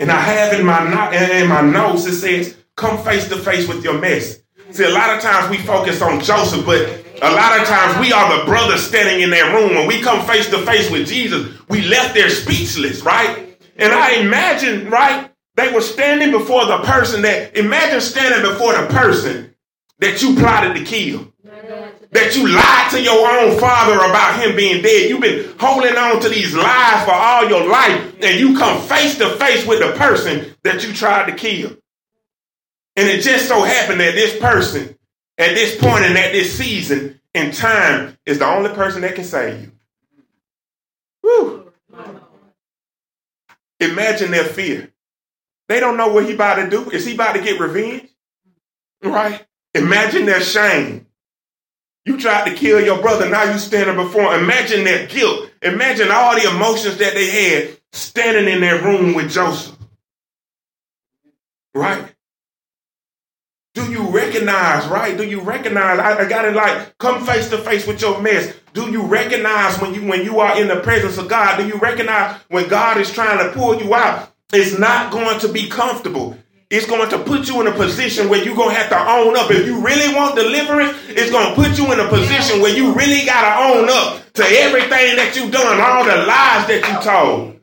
And 0.00 0.10
I 0.10 0.20
have 0.20 0.58
in 0.58 0.66
my 0.66 1.14
in 1.14 1.48
my 1.48 1.60
notes 1.60 2.04
it 2.04 2.16
says, 2.16 2.56
"Come 2.74 2.98
face 3.04 3.28
to 3.28 3.36
face 3.36 3.68
with 3.68 3.84
your 3.84 4.00
mess." 4.00 4.40
See, 4.72 4.82
a 4.82 4.90
lot 4.90 5.14
of 5.14 5.22
times 5.22 5.50
we 5.50 5.58
focus 5.58 6.02
on 6.02 6.18
Joseph, 6.20 6.66
but 6.66 6.80
a 7.22 7.30
lot 7.30 7.60
of 7.60 7.66
times 7.68 8.00
we 8.00 8.12
are 8.12 8.38
the 8.38 8.44
brothers 8.44 8.84
standing 8.84 9.20
in 9.20 9.30
that 9.30 9.54
room. 9.54 9.76
When 9.76 9.86
we 9.86 10.00
come 10.00 10.26
face 10.26 10.50
to 10.50 10.58
face 10.66 10.90
with 10.90 11.06
Jesus, 11.06 11.46
we 11.68 11.82
left 11.82 12.14
there 12.14 12.28
speechless, 12.28 13.02
right? 13.02 13.56
And 13.76 13.92
I 13.92 14.14
imagine, 14.14 14.90
right, 14.90 15.30
they 15.54 15.72
were 15.72 15.80
standing 15.80 16.32
before 16.32 16.66
the 16.66 16.78
person 16.78 17.22
that, 17.22 17.56
imagine 17.56 18.00
standing 18.00 18.42
before 18.50 18.72
the 18.74 18.86
person 18.86 19.54
that 20.00 20.22
you 20.22 20.34
plotted 20.34 20.74
to 20.74 20.84
kill 20.84 21.32
that 22.10 22.36
you 22.36 22.48
lied 22.48 22.90
to 22.90 23.02
your 23.02 23.28
own 23.30 23.58
father 23.58 23.94
about 23.94 24.40
him 24.40 24.56
being 24.56 24.82
dead. 24.82 25.08
You've 25.08 25.20
been 25.20 25.54
holding 25.58 25.96
on 25.96 26.20
to 26.20 26.28
these 26.28 26.54
lies 26.54 27.04
for 27.04 27.12
all 27.12 27.48
your 27.48 27.68
life, 27.68 28.14
and 28.22 28.40
you 28.40 28.56
come 28.56 28.80
face 28.82 29.18
to 29.18 29.30
face 29.36 29.66
with 29.66 29.80
the 29.80 29.92
person 29.92 30.54
that 30.62 30.86
you 30.86 30.92
tried 30.92 31.30
to 31.30 31.36
kill. 31.36 31.76
And 32.96 33.08
it 33.08 33.22
just 33.22 33.48
so 33.48 33.62
happened 33.62 34.00
that 34.00 34.14
this 34.14 34.38
person, 34.38 34.96
at 35.38 35.54
this 35.54 35.80
point 35.80 36.04
and 36.04 36.16
at 36.18 36.32
this 36.32 36.56
season 36.56 37.20
in 37.34 37.52
time, 37.52 38.18
is 38.26 38.38
the 38.38 38.46
only 38.46 38.70
person 38.70 39.02
that 39.02 39.14
can 39.14 39.24
save 39.24 39.62
you. 39.62 39.72
Whew. 41.22 41.72
Imagine 43.78 44.30
their 44.30 44.44
fear. 44.44 44.92
They 45.68 45.80
don't 45.80 45.96
know 45.96 46.12
what 46.12 46.26
he 46.26 46.34
about 46.34 46.56
to 46.56 46.68
do. 46.68 46.90
Is 46.90 47.06
he 47.06 47.14
about 47.14 47.36
to 47.36 47.42
get 47.42 47.60
revenge? 47.60 48.08
Right? 49.02 49.46
Imagine 49.74 50.26
their 50.26 50.40
shame. 50.40 51.06
You 52.04 52.18
tried 52.18 52.48
to 52.48 52.54
kill 52.54 52.80
your 52.80 53.00
brother. 53.00 53.28
Now 53.28 53.44
you 53.44 53.58
standing 53.58 53.96
before. 53.96 54.34
Imagine 54.34 54.84
that 54.84 55.10
guilt. 55.10 55.50
Imagine 55.62 56.10
all 56.10 56.34
the 56.34 56.48
emotions 56.48 56.96
that 56.98 57.14
they 57.14 57.30
had 57.30 57.76
standing 57.92 58.52
in 58.52 58.60
their 58.60 58.82
room 58.82 59.14
with 59.14 59.30
Joseph. 59.30 59.76
Right? 61.74 62.14
Do 63.74 63.90
you 63.90 64.08
recognize, 64.10 64.86
right? 64.88 65.16
Do 65.16 65.24
you 65.24 65.40
recognize? 65.40 66.00
I, 66.00 66.24
I 66.24 66.28
got 66.28 66.44
it 66.44 66.54
like 66.54 66.98
come 66.98 67.24
face 67.24 67.48
to 67.50 67.58
face 67.58 67.86
with 67.86 68.00
your 68.00 68.20
mess. 68.20 68.52
Do 68.72 68.90
you 68.90 69.02
recognize 69.02 69.80
when 69.80 69.94
you 69.94 70.04
when 70.06 70.24
you 70.24 70.40
are 70.40 70.60
in 70.60 70.68
the 70.68 70.80
presence 70.80 71.18
of 71.18 71.28
God? 71.28 71.58
Do 71.58 71.66
you 71.66 71.76
recognize 71.76 72.40
when 72.48 72.68
God 72.68 72.96
is 72.98 73.12
trying 73.12 73.38
to 73.38 73.52
pull 73.52 73.80
you 73.80 73.94
out? 73.94 74.32
It's 74.52 74.76
not 74.76 75.12
going 75.12 75.38
to 75.40 75.48
be 75.48 75.68
comfortable 75.68 76.36
it's 76.70 76.86
going 76.86 77.10
to 77.10 77.18
put 77.18 77.48
you 77.48 77.60
in 77.60 77.66
a 77.66 77.72
position 77.72 78.28
where 78.28 78.42
you're 78.44 78.54
going 78.54 78.70
to 78.70 78.80
have 78.80 78.90
to 78.90 78.98
own 78.98 79.36
up. 79.36 79.50
If 79.50 79.66
you 79.66 79.84
really 79.84 80.14
want 80.14 80.36
deliverance, 80.36 80.96
it's 81.08 81.30
going 81.30 81.48
to 81.48 81.54
put 81.56 81.76
you 81.76 81.92
in 81.92 81.98
a 81.98 82.08
position 82.08 82.62
where 82.62 82.74
you 82.74 82.94
really 82.94 83.26
got 83.26 83.42
to 83.42 83.74
own 83.74 83.88
up 83.90 84.32
to 84.34 84.44
everything 84.44 85.16
that 85.16 85.34
you've 85.34 85.50
done, 85.50 85.80
all 85.80 86.04
the 86.04 86.16
lies 86.24 86.68
that 86.70 86.86
you 86.86 86.94
told. 87.02 87.56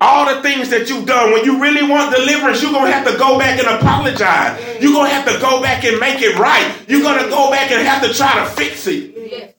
All 0.00 0.32
the 0.32 0.42
things 0.42 0.68
that 0.68 0.88
you've 0.90 1.06
done, 1.06 1.32
when 1.32 1.44
you 1.44 1.60
really 1.60 1.88
want 1.88 2.14
deliverance, 2.14 2.62
you're 2.62 2.70
going 2.70 2.86
to 2.86 2.92
have 2.92 3.10
to 3.10 3.18
go 3.18 3.38
back 3.38 3.58
and 3.58 3.66
apologize. 3.66 4.60
You're 4.82 4.92
going 4.92 5.08
to 5.08 5.14
have 5.14 5.26
to 5.32 5.40
go 5.40 5.62
back 5.62 5.84
and 5.84 5.98
make 5.98 6.20
it 6.20 6.38
right. 6.38 6.84
You're 6.86 7.02
going 7.02 7.24
to 7.24 7.30
go 7.30 7.50
back 7.50 7.70
and 7.70 7.86
have 7.86 8.02
to 8.02 8.12
try 8.12 8.44
to 8.44 8.50
fix 8.50 8.86
it. 8.86 9.56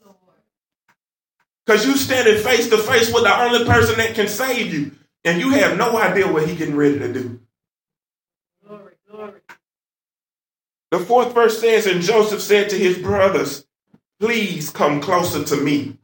Because 1.65 1.87
you 1.87 1.97
standing 1.97 2.37
face 2.43 2.69
to 2.69 2.77
face 2.77 3.11
with 3.11 3.23
the 3.23 3.35
only 3.35 3.65
person 3.65 3.97
that 3.97 4.13
can 4.13 4.27
save 4.27 4.71
you. 4.71 4.91
And 5.25 5.41
you 5.41 5.49
have 5.49 5.75
no 5.75 5.97
idea 5.97 6.31
what 6.31 6.47
he's 6.47 6.57
getting 6.57 6.75
ready 6.75 6.99
to 6.99 7.11
do. 7.11 7.39
Glory, 8.65 8.93
glory. 9.09 9.41
The 10.91 10.99
fourth 10.99 11.33
verse 11.33 11.59
says, 11.59 11.87
And 11.87 12.01
Joseph 12.01 12.41
said 12.41 12.69
to 12.69 12.77
his 12.77 12.99
brothers, 12.99 13.65
Please 14.19 14.69
come 14.69 15.01
closer 15.01 15.43
to 15.43 15.57
me. 15.57 15.97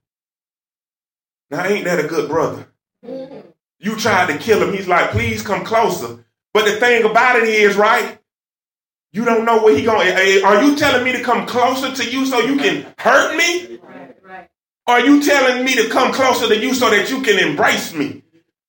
Now, 1.52 1.66
ain't 1.66 1.86
that 1.86 2.04
a 2.04 2.08
good 2.08 2.30
brother? 2.30 2.68
You 3.04 3.96
tried 3.96 4.28
to 4.28 4.38
kill 4.40 4.64
him. 4.64 4.74
He's 4.74 4.88
like, 4.88 5.12
Please 5.12 5.44
come 5.44 5.64
closer. 5.64 6.26
But 6.54 6.66
the 6.66 6.80
thing 6.80 7.04
about 7.06 7.38
it 7.38 7.48
is, 7.48 7.76
right? 7.76 8.18
You 9.14 9.24
don't 9.24 9.46
know 9.46 9.64
where 9.64 9.78
he 9.78 9.84
going. 9.84 10.08
Eh, 10.08 10.42
are 10.44 10.64
you 10.64 10.76
telling 10.76 11.04
me 11.04 11.12
to 11.12 11.24
come 11.24 11.46
closer 11.46 11.94
to 11.94 12.10
you 12.10 12.26
so 12.26 12.40
you 12.40 12.58
can 12.58 12.88
hurt 12.98 13.38
me? 13.38 13.78
Right, 13.78 14.16
right. 14.24 14.50
Are 14.88 15.02
you 15.02 15.22
telling 15.22 15.64
me 15.64 15.76
to 15.76 15.90
come 15.90 16.12
closer 16.12 16.48
to 16.48 16.58
you 16.58 16.74
so 16.74 16.90
that 16.90 17.10
you 17.10 17.22
can 17.22 17.38
embrace 17.38 17.94
me? 17.94 18.21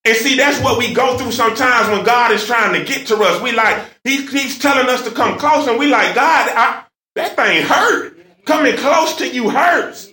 And 0.04 0.16
see, 0.16 0.36
that's 0.36 0.60
what 0.60 0.78
we 0.78 0.92
go 0.92 1.16
through 1.16 1.30
sometimes 1.30 1.88
when 1.88 2.04
God 2.04 2.32
is 2.32 2.44
trying 2.44 2.72
to 2.78 2.84
get 2.84 3.06
to 3.08 3.16
us. 3.16 3.40
We 3.40 3.52
like, 3.52 3.84
he, 4.02 4.26
he's 4.26 4.58
telling 4.58 4.88
us 4.88 5.04
to 5.04 5.12
come 5.12 5.38
close, 5.38 5.68
and 5.68 5.78
we 5.78 5.86
like, 5.86 6.14
God, 6.14 6.50
I, 6.50 6.84
that 7.14 7.36
thing 7.36 7.64
hurt. 7.64 8.18
Coming 8.44 8.76
close 8.76 9.16
to 9.16 9.28
you 9.28 9.50
hurts. 9.50 10.10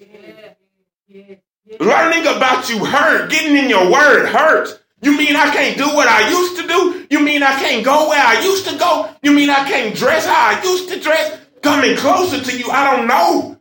Learning 1.79 2.21
about 2.27 2.69
you 2.69 2.85
hurt. 2.85 3.31
Getting 3.31 3.57
in 3.57 3.69
your 3.69 3.91
word 3.91 4.27
hurts. 4.27 4.79
You 5.01 5.17
mean 5.17 5.35
I 5.35 5.49
can't 5.49 5.77
do 5.77 5.87
what 5.87 6.07
I 6.07 6.29
used 6.29 6.61
to 6.61 6.67
do? 6.67 7.07
You 7.09 7.21
mean 7.21 7.41
I 7.41 7.53
can't 7.55 7.83
go 7.83 8.09
where 8.09 8.23
I 8.23 8.41
used 8.41 8.67
to 8.67 8.77
go? 8.77 9.09
You 9.23 9.31
mean 9.31 9.49
I 9.49 9.67
can't 9.67 9.95
dress 9.95 10.25
how 10.25 10.57
I 10.57 10.61
used 10.61 10.89
to 10.89 10.99
dress? 10.99 11.39
Coming 11.61 11.95
closer 11.97 12.41
to 12.43 12.57
you, 12.57 12.69
I 12.69 12.95
don't 12.95 13.07
know 13.07 13.59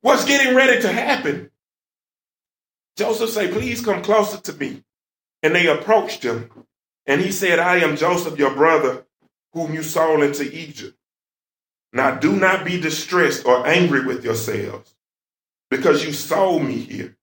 what's 0.00 0.24
getting 0.24 0.54
ready 0.54 0.80
to 0.82 0.92
happen. 0.92 1.50
Joseph 2.96 3.30
say, 3.30 3.48
please 3.48 3.84
come 3.84 4.02
closer 4.02 4.40
to 4.40 4.52
me. 4.54 4.81
And 5.42 5.54
they 5.54 5.66
approached 5.66 6.22
him, 6.22 6.50
and 7.06 7.20
he 7.20 7.32
said, 7.32 7.58
I 7.58 7.78
am 7.78 7.96
Joseph, 7.96 8.38
your 8.38 8.54
brother, 8.54 9.06
whom 9.52 9.74
you 9.74 9.82
sold 9.82 10.22
into 10.22 10.50
Egypt. 10.52 10.96
Now 11.92 12.14
do 12.14 12.32
not 12.36 12.64
be 12.64 12.80
distressed 12.80 13.44
or 13.44 13.66
angry 13.66 14.06
with 14.06 14.24
yourselves, 14.24 14.94
because 15.70 16.04
you 16.04 16.12
sold 16.12 16.62
me 16.62 16.78
here, 16.78 17.16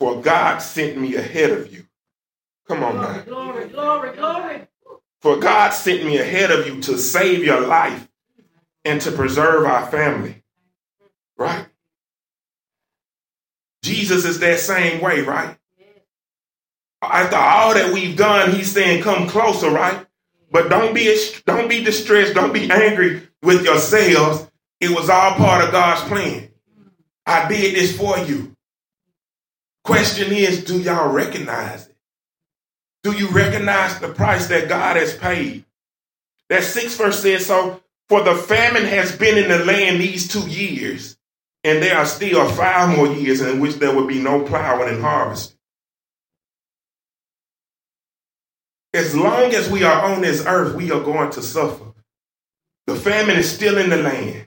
for 0.00 0.20
God 0.20 0.58
sent 0.58 0.98
me 0.98 1.14
ahead 1.14 1.52
of 1.52 1.72
you. 1.72 1.86
Come 2.66 2.82
on 2.82 2.96
glory, 2.96 3.14
now. 3.14 3.22
Glory, 3.22 3.68
glory, 3.68 4.16
glory. 4.16 4.68
For 5.20 5.38
God 5.38 5.70
sent 5.70 6.04
me 6.04 6.18
ahead 6.18 6.50
of 6.50 6.66
you 6.66 6.80
to 6.82 6.98
save 6.98 7.44
your 7.44 7.60
life 7.60 8.08
and 8.84 9.00
to 9.02 9.12
preserve 9.12 9.64
our 9.64 9.86
family. 9.90 10.42
Right? 11.38 11.66
Jesus 13.82 14.24
is 14.24 14.40
that 14.40 14.60
same 14.60 15.00
way, 15.00 15.20
right? 15.22 15.56
After 17.12 17.36
all 17.36 17.74
that 17.74 17.92
we've 17.92 18.16
done, 18.16 18.52
he's 18.52 18.72
saying, 18.72 19.02
come 19.02 19.28
closer, 19.28 19.70
right? 19.70 20.06
But 20.50 20.68
don't 20.68 20.94
be 20.94 21.16
don't 21.46 21.68
be 21.68 21.82
distressed, 21.82 22.34
don't 22.34 22.52
be 22.52 22.70
angry 22.70 23.28
with 23.42 23.64
yourselves. 23.64 24.48
It 24.80 24.90
was 24.90 25.08
all 25.08 25.32
part 25.32 25.64
of 25.64 25.72
God's 25.72 26.02
plan. 26.02 26.48
I 27.26 27.48
did 27.48 27.74
this 27.74 27.96
for 27.96 28.18
you. 28.18 28.54
Question 29.82 30.32
is, 30.32 30.64
do 30.64 30.80
y'all 30.80 31.12
recognize 31.12 31.88
it? 31.88 31.96
Do 33.02 33.12
you 33.12 33.28
recognize 33.28 33.98
the 33.98 34.08
price 34.08 34.46
that 34.46 34.68
God 34.68 34.96
has 34.96 35.16
paid? 35.16 35.64
That 36.48 36.62
sixth 36.62 36.98
verse 36.98 37.20
says, 37.20 37.46
so 37.46 37.82
for 38.08 38.22
the 38.22 38.34
famine 38.34 38.84
has 38.84 39.16
been 39.16 39.36
in 39.36 39.48
the 39.48 39.64
land 39.64 40.00
these 40.00 40.28
two 40.28 40.48
years, 40.48 41.16
and 41.64 41.82
there 41.82 41.96
are 41.96 42.06
still 42.06 42.48
five 42.50 42.96
more 42.96 43.08
years 43.08 43.40
in 43.40 43.60
which 43.60 43.76
there 43.76 43.94
will 43.94 44.06
be 44.06 44.22
no 44.22 44.42
plowing 44.44 44.88
and 44.88 45.02
harvest. 45.02 45.53
As 48.94 49.16
long 49.16 49.52
as 49.52 49.68
we 49.68 49.82
are 49.82 50.12
on 50.12 50.20
this 50.20 50.46
earth, 50.46 50.76
we 50.76 50.92
are 50.92 51.02
going 51.02 51.30
to 51.32 51.42
suffer. 51.42 51.84
The 52.86 52.94
famine 52.94 53.36
is 53.36 53.52
still 53.52 53.76
in 53.76 53.90
the 53.90 53.96
land, 53.96 54.46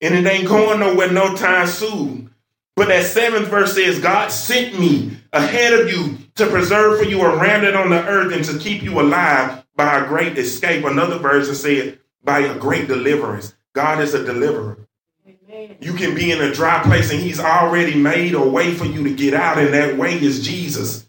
and 0.00 0.14
it 0.14 0.26
ain't 0.26 0.48
going 0.48 0.80
nowhere 0.80 1.12
no 1.12 1.36
time 1.36 1.66
soon. 1.66 2.34
But 2.74 2.88
that 2.88 3.04
seventh 3.04 3.48
verse 3.48 3.74
says, 3.74 4.00
God 4.00 4.32
sent 4.32 4.80
me 4.80 5.18
ahead 5.30 5.74
of 5.74 5.90
you 5.90 6.16
to 6.36 6.46
preserve 6.46 6.98
for 6.98 7.04
you 7.04 7.20
a 7.20 7.38
remnant 7.38 7.76
on 7.76 7.90
the 7.90 8.02
earth 8.02 8.32
and 8.32 8.44
to 8.46 8.58
keep 8.58 8.82
you 8.82 8.98
alive 8.98 9.64
by 9.74 9.98
a 9.98 10.08
great 10.08 10.38
escape. 10.38 10.84
Another 10.84 11.18
version 11.18 11.54
said, 11.54 11.98
by 12.24 12.40
a 12.40 12.58
great 12.58 12.88
deliverance. 12.88 13.54
God 13.74 14.00
is 14.00 14.14
a 14.14 14.24
deliverer. 14.24 14.78
Amen. 15.26 15.76
You 15.80 15.92
can 15.92 16.14
be 16.14 16.30
in 16.30 16.40
a 16.40 16.52
dry 16.52 16.82
place 16.82 17.10
and 17.10 17.20
he's 17.20 17.40
already 17.40 17.94
made 17.94 18.32
a 18.32 18.46
way 18.46 18.72
for 18.72 18.86
you 18.86 19.04
to 19.04 19.14
get 19.14 19.34
out, 19.34 19.58
and 19.58 19.74
that 19.74 19.98
way 19.98 20.14
is 20.14 20.46
Jesus. 20.46 21.06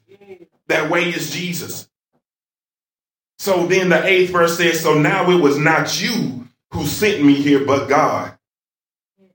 That 0.67 0.89
way 0.89 1.09
is 1.09 1.31
Jesus. 1.31 1.86
So 3.39 3.67
then 3.67 3.89
the 3.89 4.03
eighth 4.05 4.31
verse 4.31 4.57
says, 4.57 4.81
So 4.81 4.99
now 4.99 5.29
it 5.29 5.41
was 5.41 5.57
not 5.57 6.01
you 6.01 6.47
who 6.71 6.85
sent 6.85 7.23
me 7.23 7.35
here, 7.35 7.65
but 7.65 7.87
God. 7.87 8.33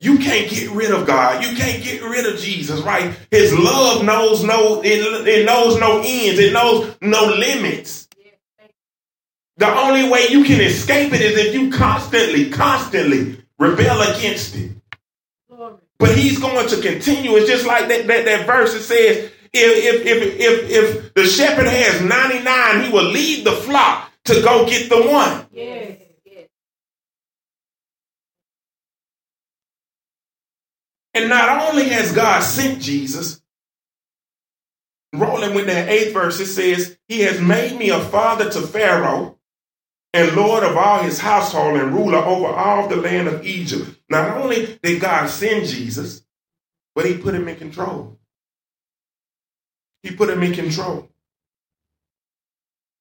You 0.00 0.18
can't 0.18 0.50
get 0.50 0.68
rid 0.70 0.90
of 0.90 1.06
God. 1.06 1.44
You 1.44 1.56
can't 1.56 1.82
get 1.82 2.02
rid 2.02 2.26
of 2.26 2.40
Jesus, 2.40 2.80
right? 2.80 3.16
His 3.30 3.56
love 3.56 4.04
knows 4.04 4.42
no, 4.42 4.82
it, 4.82 5.28
it 5.28 5.46
knows 5.46 5.78
no 5.78 5.98
ends. 6.04 6.40
It 6.40 6.52
knows 6.52 6.96
no 7.00 7.26
limits. 7.26 8.08
The 9.58 9.72
only 9.72 10.08
way 10.08 10.26
you 10.28 10.42
can 10.42 10.60
escape 10.60 11.12
it 11.12 11.20
is 11.20 11.38
if 11.38 11.54
you 11.54 11.70
constantly, 11.70 12.50
constantly 12.50 13.44
rebel 13.60 14.00
against 14.02 14.56
it. 14.56 14.72
But 15.98 16.18
he's 16.18 16.40
going 16.40 16.68
to 16.68 16.80
continue. 16.80 17.36
It's 17.36 17.48
just 17.48 17.64
like 17.64 17.86
that, 17.86 18.08
that, 18.08 18.24
that 18.24 18.44
verse 18.44 18.72
that 18.72 18.80
says, 18.80 19.30
if, 19.52 20.04
if, 20.04 20.06
if, 20.06 20.40
if, 20.40 20.70
if 20.70 21.14
the 21.14 21.24
shepherd 21.24 21.66
has 21.66 22.00
99, 22.00 22.84
he 22.84 22.90
will 22.90 23.10
lead 23.10 23.44
the 23.44 23.52
flock 23.52 24.10
to 24.24 24.40
go 24.42 24.66
get 24.66 24.88
the 24.88 25.02
one. 25.10 25.46
Yes. 25.52 25.98
And 31.14 31.28
not 31.28 31.68
only 31.68 31.88
has 31.90 32.12
God 32.12 32.40
sent 32.40 32.80
Jesus, 32.80 33.42
rolling 35.12 35.54
with 35.54 35.66
that 35.66 35.88
eighth 35.88 36.14
verse, 36.14 36.40
it 36.40 36.46
says, 36.46 36.98
He 37.08 37.20
has 37.20 37.40
made 37.40 37.78
me 37.78 37.90
a 37.90 38.00
father 38.00 38.50
to 38.50 38.62
Pharaoh 38.62 39.38
and 40.14 40.36
Lord 40.36 40.64
of 40.64 40.76
all 40.76 41.02
his 41.02 41.20
household 41.20 41.78
and 41.78 41.92
ruler 41.92 42.18
over 42.18 42.46
all 42.46 42.88
the 42.88 42.96
land 42.96 43.28
of 43.28 43.44
Egypt. 43.44 43.98
Not 44.08 44.38
only 44.38 44.78
did 44.82 45.00
God 45.00 45.28
send 45.28 45.66
Jesus, 45.66 46.22
but 46.94 47.06
He 47.06 47.16
put 47.16 47.34
him 47.34 47.48
in 47.48 47.56
control. 47.56 48.18
He 50.02 50.14
put 50.14 50.30
him 50.30 50.42
in 50.42 50.52
control. 50.52 51.08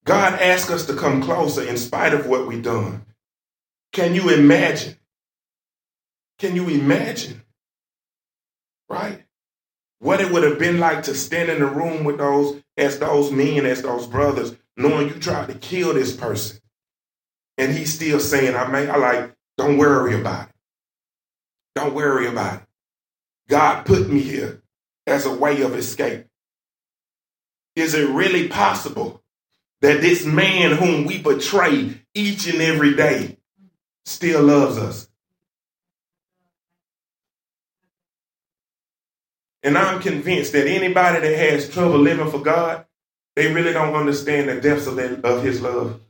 God 0.05 0.39
asked 0.41 0.71
us 0.71 0.85
to 0.87 0.95
come 0.95 1.21
closer 1.21 1.63
in 1.63 1.77
spite 1.77 2.13
of 2.13 2.27
what 2.27 2.47
we've 2.47 2.63
done. 2.63 3.05
Can 3.93 4.15
you 4.15 4.29
imagine? 4.29 4.97
Can 6.39 6.55
you 6.55 6.67
imagine 6.69 7.41
right? 8.91 9.23
What 9.99 10.21
it 10.21 10.31
would 10.31 10.43
have 10.43 10.59
been 10.59 10.79
like 10.79 11.03
to 11.03 11.15
stand 11.15 11.49
in 11.49 11.59
the 11.59 11.65
room 11.65 12.03
with 12.03 12.17
those, 12.17 12.61
as 12.77 12.99
those 12.99 13.31
men, 13.31 13.65
as 13.65 13.81
those 13.81 14.05
brothers, 14.05 14.55
knowing 14.75 15.07
you 15.07 15.15
tried 15.15 15.47
to 15.47 15.55
kill 15.55 15.93
this 15.93 16.15
person. 16.15 16.59
And 17.57 17.71
he's 17.71 17.93
still 17.93 18.19
saying, 18.19 18.55
I 18.55 18.67
may 18.67 18.89
I 18.89 18.97
like, 18.97 19.33
don't 19.57 19.77
worry 19.77 20.19
about 20.19 20.49
it. 20.49 20.55
Don't 21.75 21.93
worry 21.93 22.27
about 22.27 22.61
it. 22.61 22.67
God 23.49 23.85
put 23.85 24.09
me 24.09 24.19
here 24.21 24.61
as 25.07 25.25
a 25.25 25.33
way 25.33 25.61
of 25.61 25.75
escape. 25.75 26.25
Is 27.75 27.93
it 27.93 28.09
really 28.09 28.47
possible 28.47 29.21
that 29.81 30.01
this 30.01 30.25
man 30.25 30.71
whom 30.71 31.05
we 31.05 31.17
betray 31.17 32.01
each 32.13 32.47
and 32.47 32.61
every 32.61 32.95
day 32.95 33.37
still 34.05 34.43
loves 34.43 34.77
us? 34.77 35.07
And 39.63 39.77
I'm 39.77 40.01
convinced 40.01 40.53
that 40.53 40.67
anybody 40.67 41.19
that 41.19 41.37
has 41.37 41.69
trouble 41.69 41.99
living 41.99 42.29
for 42.31 42.39
God, 42.39 42.85
they 43.35 43.53
really 43.53 43.73
don't 43.73 43.93
understand 43.95 44.49
the 44.49 44.59
depths 44.59 44.87
of, 44.87 44.95
that, 44.95 45.23
of 45.23 45.43
his 45.43 45.61
love. 45.61 46.01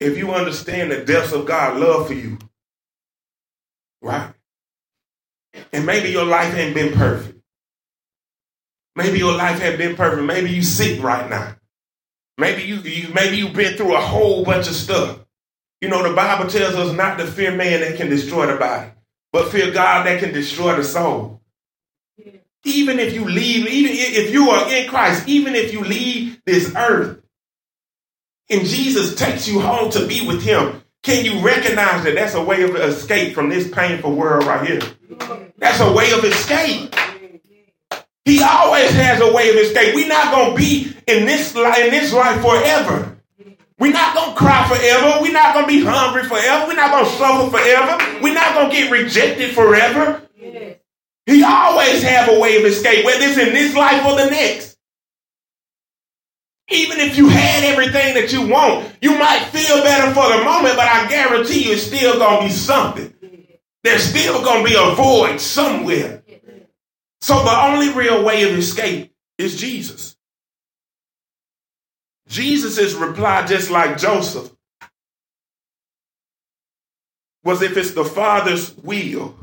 If 0.00 0.18
you 0.18 0.32
understand 0.32 0.90
the 0.90 1.04
depths 1.04 1.32
of 1.32 1.46
God's 1.46 1.80
love 1.80 2.08
for 2.08 2.14
you, 2.14 2.38
right? 4.00 4.32
And 5.72 5.86
maybe 5.86 6.10
your 6.10 6.24
life 6.24 6.54
ain't 6.54 6.74
been 6.74 6.92
perfect. 6.92 7.41
Maybe 8.94 9.18
your 9.18 9.32
life 9.32 9.62
ain't 9.62 9.78
been 9.78 9.96
perfect. 9.96 10.24
Maybe 10.24 10.50
you 10.50 10.62
sick 10.62 11.02
right 11.02 11.28
now. 11.28 11.56
Maybe 12.38 12.62
you, 12.62 12.76
you 12.76 13.12
maybe 13.14 13.36
you've 13.36 13.54
been 13.54 13.76
through 13.76 13.94
a 13.94 14.00
whole 14.00 14.44
bunch 14.44 14.68
of 14.68 14.74
stuff. 14.74 15.20
You 15.80 15.88
know, 15.88 16.08
the 16.08 16.14
Bible 16.14 16.48
tells 16.48 16.74
us 16.74 16.92
not 16.94 17.18
to 17.18 17.26
fear 17.26 17.54
man 17.54 17.80
that 17.80 17.96
can 17.96 18.08
destroy 18.08 18.46
the 18.46 18.56
body, 18.56 18.90
but 19.32 19.48
fear 19.48 19.70
God 19.72 20.06
that 20.06 20.20
can 20.20 20.32
destroy 20.32 20.76
the 20.76 20.84
soul. 20.84 21.40
Even 22.64 23.00
if 23.00 23.14
you 23.14 23.24
leave, 23.24 23.66
even 23.66 23.90
if 23.92 24.32
you 24.32 24.50
are 24.50 24.72
in 24.72 24.88
Christ, 24.88 25.26
even 25.26 25.54
if 25.54 25.72
you 25.72 25.82
leave 25.82 26.40
this 26.46 26.72
earth 26.76 27.20
and 28.48 28.64
Jesus 28.64 29.16
takes 29.16 29.48
you 29.48 29.60
home 29.60 29.90
to 29.90 30.06
be 30.06 30.24
with 30.26 30.42
him, 30.42 30.82
can 31.02 31.24
you 31.24 31.40
recognize 31.40 32.04
that 32.04 32.14
that's 32.14 32.34
a 32.34 32.42
way 32.42 32.62
of 32.62 32.76
escape 32.76 33.34
from 33.34 33.48
this 33.48 33.68
painful 33.68 34.14
world 34.14 34.44
right 34.44 34.64
here? 34.64 34.80
That's 35.58 35.80
a 35.80 35.92
way 35.92 36.12
of 36.12 36.24
escape. 36.24 36.94
He 38.24 38.42
always 38.42 38.90
has 38.92 39.20
a 39.20 39.32
way 39.32 39.50
of 39.50 39.56
escape. 39.56 39.94
We're 39.94 40.08
not 40.08 40.50
to 40.50 40.56
be 40.56 40.94
in 41.06 41.26
this, 41.26 41.54
life, 41.54 41.78
in 41.78 41.90
this 41.90 42.12
life 42.12 42.40
forever. 42.40 43.18
We're 43.78 43.92
not 43.92 44.14
to 44.14 44.36
cry 44.36 44.68
forever. 44.68 45.20
We're 45.22 45.32
not 45.32 45.60
to 45.60 45.66
be 45.66 45.82
hungry 45.84 46.22
forever. 46.22 46.66
We're 46.68 46.76
not 46.76 47.02
to 47.02 47.10
suffer 47.10 47.50
forever. 47.50 48.22
We're 48.22 48.34
not 48.34 48.62
to 48.62 48.70
get 48.70 48.92
rejected 48.92 49.54
forever. 49.54 50.22
He 51.26 51.42
always 51.42 52.02
have 52.02 52.28
a 52.28 52.38
way 52.38 52.58
of 52.58 52.64
escape, 52.64 53.04
whether 53.04 53.24
it's 53.24 53.38
in 53.38 53.52
this 53.52 53.74
life 53.74 54.04
or 54.04 54.16
the 54.16 54.30
next. 54.30 54.76
Even 56.70 57.00
if 57.00 57.16
you 57.18 57.28
had 57.28 57.64
everything 57.64 58.14
that 58.14 58.32
you 58.32 58.46
want, 58.48 58.88
you 59.02 59.18
might 59.18 59.44
feel 59.46 59.82
better 59.82 60.12
for 60.14 60.28
the 60.28 60.44
moment, 60.44 60.76
but 60.76 60.88
I 60.88 61.08
guarantee 61.08 61.64
you 61.66 61.72
it's 61.72 61.82
still 61.82 62.18
to 62.18 62.44
be 62.44 62.50
something. 62.50 63.12
There's 63.82 64.04
still 64.04 64.42
to 64.42 64.64
be 64.64 64.74
a 64.74 64.94
void 64.94 65.40
somewhere. 65.40 66.21
So 67.22 67.44
the 67.44 67.64
only 67.64 67.90
real 67.90 68.24
way 68.24 68.42
of 68.42 68.58
escape 68.58 69.14
is 69.38 69.58
Jesus. 69.58 70.16
Jesus' 72.28 72.94
reply, 72.94 73.46
just 73.46 73.70
like 73.70 73.96
Joseph, 73.96 74.52
was 77.44 77.62
if 77.62 77.76
it's 77.76 77.92
the 77.92 78.04
Father's 78.04 78.76
will, 78.76 79.36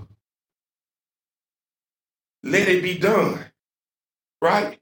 let 2.44 2.68
it 2.68 2.84
be 2.84 2.98
done. 2.98 3.46
Right? 4.42 4.78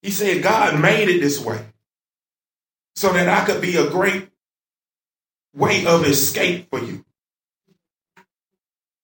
He 0.00 0.10
said, 0.10 0.42
God 0.42 0.80
made 0.80 1.10
it 1.10 1.20
this 1.20 1.38
way 1.38 1.62
so 2.96 3.12
that 3.12 3.28
I 3.28 3.44
could 3.44 3.60
be 3.60 3.76
a 3.76 3.90
great 3.90 4.30
way 5.54 5.84
of 5.84 6.06
escape 6.06 6.70
for 6.70 6.80
you. 6.80 7.04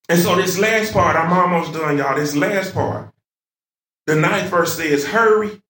And 0.09 0.19
so, 0.19 0.37
this 0.37 0.59
last 0.59 0.93
part, 0.93 1.17
I'm 1.17 1.33
almost 1.33 1.73
done, 1.73 1.99
y'all. 1.99 2.17
This 2.17 2.37
last 2.37 2.75
part, 2.75 3.14
the 4.07 4.15
ninth 4.15 4.51
verse 4.51 4.77
says, 4.77 5.07
Hurry 5.07 5.63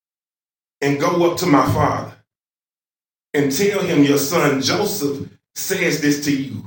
and 0.80 1.00
go 1.00 1.30
up 1.30 1.38
to 1.38 1.46
my 1.46 1.66
father 1.72 2.14
and 3.32 3.50
tell 3.50 3.80
him 3.80 4.04
your 4.04 4.18
son 4.18 4.60
Joseph 4.62 5.28
says 5.54 6.00
this 6.00 6.24
to 6.24 6.36
you 6.36 6.62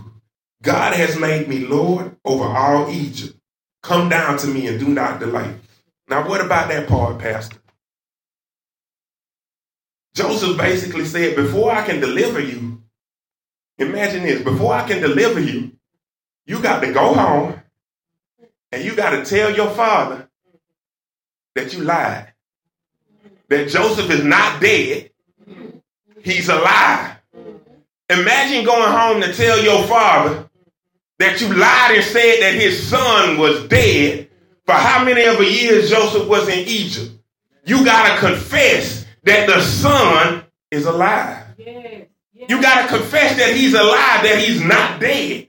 God 0.62 0.94
has 0.94 1.20
made 1.20 1.48
me 1.48 1.60
Lord 1.60 2.16
over 2.26 2.46
all 2.46 2.90
Egypt. 2.90 3.38
Come 3.84 4.10
down 4.10 4.38
to 4.40 4.48
me 4.48 4.68
and 4.68 4.80
do 4.80 4.88
not 4.88 5.20
delay. 5.20 5.56
Now, 6.10 6.28
what 6.28 6.42
about 6.42 6.70
that 6.70 6.88
part, 6.88 7.20
Pastor? 7.20 7.58
Joseph 10.16 10.58
basically 10.58 11.06
said, 11.06 11.36
Before 11.36 11.72
I 11.72 11.86
can 11.86 12.00
deliver 12.00 12.40
you, 12.40 12.82
imagine 13.78 14.24
this, 14.24 14.42
before 14.42 14.74
I 14.74 14.88
can 14.88 15.02
deliver 15.02 15.40
you, 15.40 15.74
you 16.46 16.62
got 16.62 16.82
to 16.82 16.92
go 16.92 17.14
home 17.14 17.62
and 18.72 18.84
you 18.84 18.96
got 18.96 19.12
to 19.12 19.26
tell 19.26 19.56
your 19.56 19.70
father 19.70 20.27
that 21.58 21.74
you 21.74 21.84
lied. 21.84 22.32
That 23.50 23.70
Joseph 23.70 24.10
is 24.12 24.24
not 24.24 24.62
dead, 24.62 25.10
he's 26.22 26.50
alive. 26.50 27.18
Imagine 28.10 28.64
going 28.64 28.92
home 28.92 29.22
to 29.22 29.34
tell 29.34 29.62
your 29.62 29.84
father 29.88 30.50
that 31.20 31.42
you 31.42 31.54
lied 31.54 31.96
and 31.96 32.04
said 32.04 32.42
that 32.42 32.54
his 32.54 32.88
son 32.88 33.38
was 33.38 33.68
dead 33.68 34.30
for 34.66 34.74
how 34.74 35.04
many 35.04 35.24
of 35.24 35.38
the 35.38 35.50
years 35.50 35.90
Joseph 35.90 36.28
was 36.28 36.48
in 36.48 36.60
Egypt. 36.60 37.12
You 37.66 37.84
got 37.84 38.14
to 38.14 38.20
confess 38.20 39.06
that 39.24 39.48
the 39.48 39.62
son 39.62 40.44
is 40.72 40.86
alive. 40.86 41.44
You 41.58 42.62
got 42.62 42.84
to 42.84 42.98
confess 42.98 43.36
that 43.38 43.56
he's 43.56 43.74
alive, 43.74 44.24
that 44.24 44.44
he's 44.46 44.62
not 44.62 45.02
dead. 45.02 45.48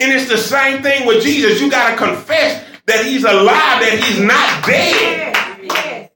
And 0.00 0.12
it's 0.12 0.28
the 0.28 0.38
same 0.38 0.82
thing 0.82 1.06
with 1.06 1.22
Jesus. 1.22 1.60
You 1.60 1.70
got 1.70 1.90
to 1.90 1.96
confess 1.96 2.69
that 2.86 3.04
he's 3.04 3.24
alive, 3.24 3.80
that 3.80 4.00
he's 4.02 4.20
not 4.20 4.66
dead. 4.66 6.10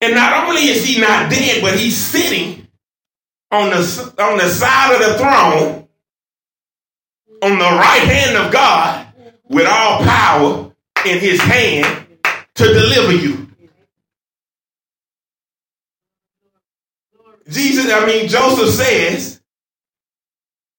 And 0.00 0.14
not 0.14 0.48
only 0.48 0.62
is 0.62 0.84
he 0.84 1.00
not 1.00 1.30
dead, 1.30 1.62
but 1.62 1.78
he's 1.78 1.96
sitting 1.96 2.66
on 3.52 3.70
the, 3.70 4.14
on 4.18 4.38
the 4.38 4.48
side 4.48 4.94
of 4.94 5.00
the 5.00 5.18
throne 5.18 5.88
on 7.42 7.58
the 7.58 7.64
right 7.64 8.02
hand 8.04 8.36
of 8.36 8.52
God 8.52 9.06
with 9.48 9.66
all 9.66 10.02
power 10.04 10.72
in 11.04 11.18
his 11.18 11.40
hand 11.40 12.06
to 12.54 12.64
deliver 12.64 13.12
you. 13.12 13.48
Jesus, 17.48 17.92
I 17.92 18.06
mean, 18.06 18.28
Joseph 18.28 18.70
says, 18.70 19.40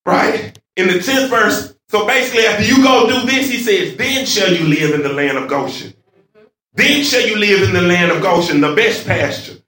right, 0.05 0.57
in 0.75 0.88
the 0.88 0.93
10th 0.95 1.29
verse, 1.29 1.72
so 1.93 2.08
basically 2.08 2.47
after 2.47 2.63
you 2.63 2.82
go 2.82 3.08
do 3.08 3.23
this, 3.27 3.51
he 3.51 3.60
says, 3.60 3.95
then 3.97 4.25
shall 4.25 4.51
you 4.51 4.65
live 4.65 4.95
in 4.95 5.03
the 5.03 5.13
land 5.13 5.38
of 5.38 5.47
Goshen. 5.47 5.93
Then 6.73 7.03
shall 7.03 7.21
you 7.21 7.38
live 7.38 7.69
in 7.69 7.75
the 7.75 7.84
land 7.84 8.12
of 8.12 8.19
Goshen, 8.19 8.62
the 8.62 8.73
best 8.73 9.06
pasture. 9.06 9.60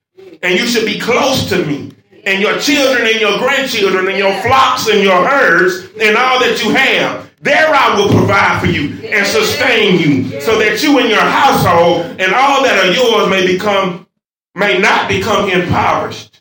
And 0.41 0.59
you 0.59 0.65
should 0.65 0.87
be 0.87 0.99
close 0.99 1.47
to 1.49 1.63
me. 1.63 1.91
And 2.25 2.41
your 2.41 2.57
children 2.57 3.07
and 3.07 3.21
your 3.21 3.37
grandchildren 3.37 4.07
and 4.07 4.17
your 4.17 4.33
flocks 4.41 4.87
and 4.87 5.03
your 5.03 5.23
herds 5.23 5.87
and 6.01 6.17
all 6.17 6.39
that 6.39 6.63
you 6.63 6.71
have. 6.71 7.31
There 7.41 7.69
I 7.71 7.95
will 7.95 8.09
provide 8.09 8.59
for 8.59 8.65
you 8.65 9.07
and 9.07 9.27
sustain 9.27 9.99
you 9.99 10.41
so 10.41 10.57
that 10.57 10.81
you 10.81 10.97
and 10.97 11.09
your 11.09 11.21
household 11.21 12.19
and 12.19 12.33
all 12.33 12.63
that 12.63 12.87
are 12.87 12.91
yours 12.91 13.29
may 13.29 13.45
become, 13.45 14.07
may 14.55 14.79
not 14.79 15.07
become 15.07 15.47
impoverished. 15.47 16.34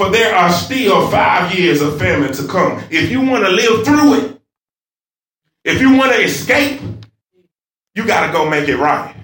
For 0.00 0.08
there 0.08 0.34
are 0.34 0.50
still 0.50 1.10
five 1.10 1.54
years 1.54 1.82
of 1.82 1.98
famine 1.98 2.32
to 2.32 2.48
come. 2.48 2.82
If 2.88 3.10
you 3.10 3.20
want 3.20 3.44
to 3.44 3.50
live 3.50 3.84
through 3.84 4.14
it, 4.14 4.40
if 5.62 5.78
you 5.78 5.94
want 5.94 6.12
to 6.12 6.22
escape, 6.22 6.80
you 7.94 8.06
got 8.06 8.26
to 8.26 8.32
go 8.32 8.48
make 8.48 8.66
it 8.66 8.78
right. 8.78 9.14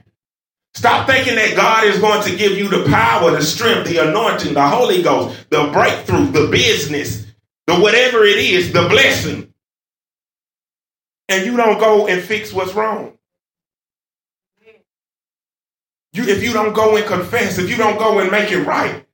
Stop 0.74 1.06
thinking 1.06 1.36
that 1.36 1.56
God 1.56 1.84
is 1.84 1.98
going 1.98 2.22
to 2.24 2.36
give 2.36 2.58
you 2.58 2.68
the 2.68 2.84
power, 2.90 3.30
the 3.30 3.40
strength, 3.40 3.88
the 3.88 4.06
anointing, 4.06 4.52
the 4.52 4.68
Holy 4.68 5.02
Ghost, 5.02 5.48
the 5.48 5.70
breakthrough, 5.72 6.30
the 6.30 6.48
business, 6.48 7.24
the 7.66 7.76
whatever 7.76 8.26
it 8.26 8.36
is, 8.36 8.70
the 8.70 8.86
blessing. 8.86 9.54
And 11.30 11.46
you 11.46 11.56
don't 11.56 11.80
go 11.80 12.06
and 12.06 12.20
fix 12.20 12.52
what's 12.52 12.74
wrong. 12.74 13.16
You, 16.12 16.24
if 16.24 16.42
you 16.42 16.52
don't 16.52 16.74
go 16.74 16.98
and 16.98 17.06
confess, 17.06 17.56
if 17.56 17.70
you 17.70 17.78
don't 17.78 17.98
go 17.98 18.18
and 18.18 18.30
make 18.30 18.52
it 18.52 18.64
right, 18.64 19.05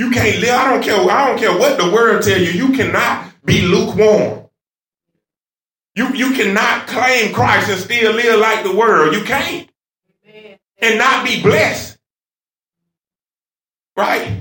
you 0.00 0.10
can't 0.10 0.40
live. 0.40 0.48
I 0.48 0.70
don't 0.70 0.82
care. 0.82 1.10
I 1.10 1.26
don't 1.28 1.38
care 1.38 1.56
what 1.58 1.76
the 1.76 1.90
world 1.90 2.22
tell 2.22 2.40
you. 2.40 2.52
You 2.52 2.72
cannot 2.72 3.34
be 3.44 3.60
lukewarm. 3.60 4.48
You, 5.94 6.14
you 6.14 6.32
cannot 6.32 6.86
claim 6.86 7.34
Christ 7.34 7.68
and 7.68 7.78
still 7.78 8.14
live 8.14 8.40
like 8.40 8.64
the 8.64 8.74
world. 8.74 9.14
You 9.14 9.22
can't. 9.24 9.68
And 10.78 10.96
not 10.96 11.26
be 11.26 11.42
blessed. 11.42 11.98
Right? 13.94 14.38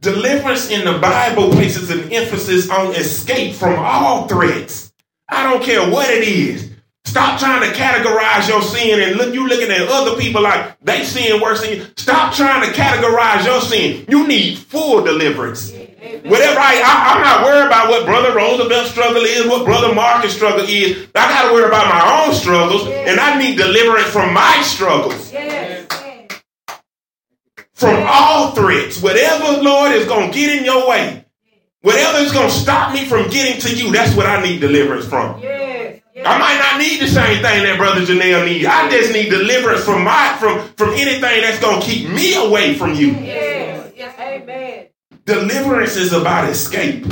Deliverance 0.00 0.70
in 0.70 0.84
the 0.84 0.98
Bible 0.98 1.50
places 1.50 1.90
an 1.90 2.12
emphasis 2.12 2.68
on 2.68 2.94
escape 2.94 3.54
from 3.54 3.78
all 3.78 4.28
threats. 4.28 4.92
I 5.26 5.50
don't 5.50 5.62
care 5.62 5.90
what 5.90 6.10
it 6.10 6.28
is. 6.28 6.69
Stop 7.10 7.40
trying 7.40 7.68
to 7.68 7.76
categorize 7.76 8.48
your 8.48 8.62
sin 8.62 9.00
and 9.00 9.16
look 9.16 9.34
you 9.34 9.48
looking 9.48 9.68
at 9.68 9.88
other 9.88 10.16
people 10.16 10.42
like 10.42 10.78
they 10.80 11.02
sin 11.02 11.40
worse 11.40 11.60
than 11.60 11.78
you. 11.78 11.86
Stop 11.96 12.32
trying 12.32 12.62
to 12.62 12.72
categorize 12.72 13.44
your 13.44 13.60
sin. 13.60 14.04
You 14.08 14.28
need 14.28 14.58
full 14.58 15.02
deliverance. 15.02 15.72
Whatever 15.72 16.60
I, 16.60 16.80
I 16.80 17.16
am 17.16 17.20
not 17.20 17.44
worried 17.44 17.66
about 17.66 17.90
what 17.90 18.06
Brother 18.06 18.32
Roosevelt's 18.32 18.92
struggle 18.92 19.22
is, 19.22 19.44
what 19.48 19.64
Brother 19.64 19.92
Marcus' 19.92 20.36
struggle 20.36 20.64
is. 20.68 21.08
I 21.16 21.28
got 21.28 21.48
to 21.48 21.52
worry 21.52 21.66
about 21.66 21.88
my 21.88 22.24
own 22.24 22.32
struggles, 22.32 22.86
and 22.86 23.18
I 23.18 23.36
need 23.40 23.58
deliverance 23.58 24.06
from 24.06 24.32
my 24.32 24.62
struggles. 24.62 25.32
From 27.72 28.04
all 28.06 28.52
threats, 28.52 29.02
whatever 29.02 29.60
Lord 29.60 29.90
is 29.92 30.06
going 30.06 30.30
to 30.30 30.38
get 30.38 30.58
in 30.58 30.64
your 30.64 30.88
way, 30.88 31.24
whatever 31.82 32.18
is 32.18 32.30
going 32.30 32.50
to 32.50 32.54
stop 32.54 32.94
me 32.94 33.04
from 33.04 33.28
getting 33.30 33.60
to 33.62 33.76
you, 33.76 33.90
that's 33.90 34.14
what 34.14 34.26
I 34.26 34.40
need 34.44 34.60
deliverance 34.60 35.06
from. 35.06 35.42
I 36.24 36.38
might 36.38 36.58
not 36.58 36.78
need 36.78 37.00
the 37.00 37.08
same 37.08 37.42
thing 37.42 37.62
that 37.64 37.76
Brother 37.76 38.00
Janelle 38.00 38.44
needs. 38.44 38.66
I 38.66 38.88
just 38.90 39.12
need 39.12 39.30
deliverance 39.30 39.84
from 39.84 40.04
my 40.04 40.36
from 40.38 40.68
from 40.74 40.90
anything 40.90 41.42
that's 41.42 41.60
gonna 41.60 41.82
keep 41.82 42.08
me 42.08 42.34
away 42.34 42.74
from 42.74 42.94
you. 42.94 43.12
Yes, 43.12 43.92
yes, 43.96 44.18
amen. 44.18 44.86
Deliverance 45.24 45.96
is 45.96 46.12
about 46.12 46.48
escape. 46.48 47.06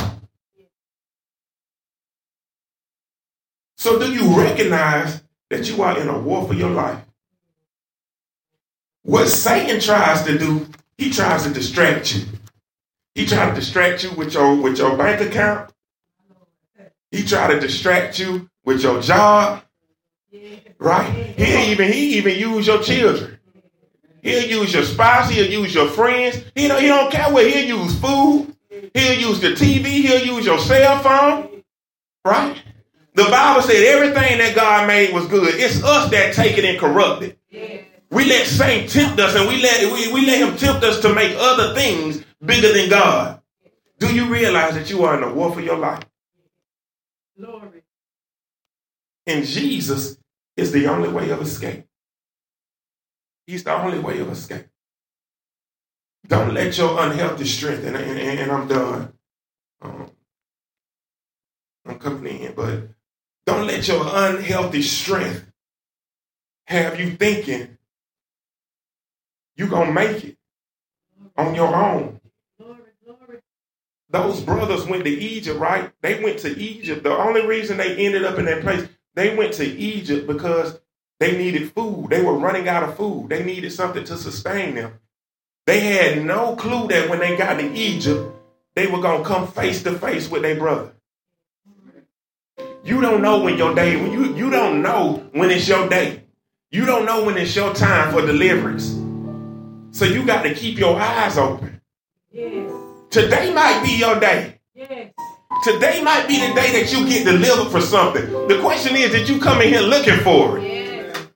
So 3.77 3.99
do 3.99 4.12
you 4.12 4.37
recognize 4.37 5.23
that 5.51 5.68
you 5.68 5.83
are 5.83 5.99
in 5.99 6.09
a 6.09 6.18
war 6.18 6.47
for 6.47 6.55
your 6.55 6.71
life? 6.71 7.01
What 9.03 9.29
Satan 9.29 9.81
tries 9.81 10.25
to 10.25 10.37
do, 10.37 10.66
he 10.99 11.11
tries 11.11 11.44
to 11.44 11.51
distract 11.51 12.14
you. 12.14 12.25
He 13.14 13.25
tries 13.27 13.51
to 13.51 13.55
distract 13.55 14.05
you 14.05 14.11
with 14.12 14.35
your 14.35 14.55
with 14.57 14.79
your 14.79 14.97
bank 14.97 15.21
account. 15.21 15.73
He 17.11 17.23
try 17.23 17.53
to 17.53 17.59
distract 17.59 18.18
you 18.18 18.51
with 18.64 18.83
your 18.83 19.01
job. 19.01 19.62
Right? 20.79 21.11
He 21.37 21.73
even 21.73 21.92
he 21.92 22.18
even 22.18 22.38
use 22.38 22.66
your 22.66 22.83
children. 22.83 23.38
He'll 24.23 24.61
use 24.61 24.75
your 24.75 24.85
spouse. 24.85 25.31
He'll 25.31 25.51
use 25.51 25.75
your 25.75 25.88
friends. 25.88 26.44
He 26.55 26.68
don't, 26.68 26.81
he 26.81 26.88
don't 26.88 27.11
care 27.11 27.33
what. 27.33 27.47
He'll 27.47 27.83
use 27.83 27.99
food. 27.99 28.55
He'll 28.94 29.18
use 29.18 29.40
the 29.40 29.51
TV. 29.51 29.87
He'll 29.87 30.37
use 30.37 30.44
your 30.44 30.59
cell 30.59 30.99
phone. 31.01 31.62
Right? 32.25 32.62
The 33.14 33.25
Bible 33.25 33.62
said 33.62 33.85
everything 33.85 34.38
that 34.38 34.55
God 34.55 34.87
made 34.87 35.12
was 35.12 35.27
good. 35.27 35.55
It's 35.55 35.83
us 35.83 36.11
that 36.11 36.35
take 36.35 36.59
it 36.59 36.64
and 36.64 36.79
corrupt 36.79 37.23
it. 37.23 37.38
We 38.11 38.25
let 38.25 38.47
Satan 38.47 38.88
tempt 38.88 39.21
us 39.21 39.35
and 39.35 39.49
we 39.49 39.61
let, 39.61 39.92
we, 39.92 40.12
we 40.12 40.27
let 40.27 40.38
him 40.38 40.57
tempt 40.57 40.85
us 40.85 41.01
to 41.01 41.14
make 41.14 41.35
other 41.37 41.75
things 41.75 42.25
bigger 42.44 42.73
than 42.73 42.88
God. 42.88 43.40
Do 43.99 44.14
you 44.14 44.27
realize 44.27 44.75
that 44.75 44.88
you 44.88 45.05
are 45.05 45.14
in 45.14 45.29
the 45.29 45.35
war 45.35 45.53
for 45.53 45.61
your 45.61 45.77
life? 45.77 46.05
Glory. 47.38 47.83
And 49.29 49.45
Jesus 49.45 50.19
is 50.57 50.73
the 50.73 50.87
only 50.87 51.11
way 51.11 51.29
of 51.29 51.43
escape. 51.43 51.85
He's 53.47 53.62
the 53.62 53.75
only 53.75 53.99
way 53.99 54.19
of 54.21 54.31
escape. 54.31 54.67
Don't 56.27 56.55
let 56.55 56.77
your 56.77 56.99
unhealthy 56.99 57.45
strength, 57.45 57.85
and, 57.85 57.97
and, 57.97 58.19
and 58.19 58.51
I'm 58.51 58.67
done. 58.67 59.12
Um, 59.83 60.11
I'm 61.87 61.99
coming 61.99 62.41
in, 62.41 62.55
but 62.55 62.88
don't 63.47 63.67
let 63.67 63.87
your 63.87 64.03
unhealthy 64.05 64.83
strength 64.83 65.51
have 66.67 66.99
you 66.99 67.11
thinking 67.11 67.79
you're 69.57 69.69
going 69.69 69.88
to 69.88 69.93
make 69.93 70.25
it 70.25 70.38
on 71.37 71.55
your 71.55 71.75
own. 71.75 72.21
Those 74.11 74.41
brothers 74.41 74.87
went 74.87 75.05
to 75.05 75.11
Egypt, 75.11 75.59
right? 75.61 75.93
They 76.01 76.23
went 76.23 76.38
to 76.41 76.59
Egypt. 76.59 77.03
The 77.03 77.14
only 77.17 77.47
reason 77.47 77.77
they 77.77 77.97
ended 77.97 78.25
up 78.25 78.38
in 78.38 78.47
that 78.47 78.62
place, 78.62 78.88
they 79.18 79.35
went 79.35 79.54
to 79.54 79.64
Egypt 79.64 80.26
because 80.26 80.81
they 81.18 81.37
needed 81.37 81.72
food. 81.72 82.07
They 82.11 82.22
were 82.22 82.38
running 82.38 82.68
out 82.68 82.85
of 82.85 82.96
food. 82.96 83.28
They 83.28 83.42
needed 83.42 83.72
something 83.72 84.04
to 84.04 84.16
sustain 84.16 84.76
them. 84.76 85.00
They 85.66 85.81
had 85.81 86.24
no 86.24 86.54
clue 86.54 86.87
that 86.88 87.11
when 87.11 87.18
they 87.18 87.37
got 87.37 87.59
to 87.59 87.72
Egypt, 87.74 88.33
they 88.74 88.87
were 88.87 89.00
going 89.00 89.22
to 89.22 89.28
come 89.28 89.48
face 89.48 89.83
to 89.83 89.98
face 89.98 90.31
with 90.31 90.42
their 90.42 90.54
brother. 90.57 90.92
You 92.85 93.00
don't 93.00 93.20
know 93.20 93.42
when 93.42 93.59
your 93.59 93.74
day, 93.74 94.00
when 94.00 94.12
you, 94.12 94.37
you 94.37 94.50
don't 94.50 94.83
know 94.83 95.28
when 95.33 95.50
it's 95.50 95.66
your 95.66 95.88
day. 95.88 96.22
You 96.70 96.87
don't 96.87 97.04
know 97.04 97.24
when 97.24 97.37
it's 97.37 97.57
your 97.57 97.74
time 97.74 98.12
for 98.12 98.20
deliverance. 98.24 98.94
So 99.90 100.04
you 100.04 100.24
got 100.24 100.42
to 100.42 100.54
keep 100.54 100.78
your 100.78 100.98
eyes 100.98 101.37
open. 101.37 101.81
Yes, 102.31 102.70
Today 103.11 103.52
might 103.52 103.83
be 103.83 103.98
your 103.98 104.20
day. 104.20 104.61
yes. 104.74 105.12
Today 105.64 106.01
might 106.05 106.29
be 106.29 106.38
the 106.38 106.55
day 106.55 106.81
that 106.81 106.92
you 106.92 107.05
get 107.09 107.25
delivered 107.25 107.71
for 107.71 107.81
something. 107.81 108.31
The 108.47 108.61
question 108.61 108.94
is, 108.94 109.11
did 109.11 109.29
you 109.29 109.40
come 109.40 109.61
in 109.61 109.68
here 109.68 109.81
looking 109.81 110.18
for 110.18 110.59
it? 110.59 111.29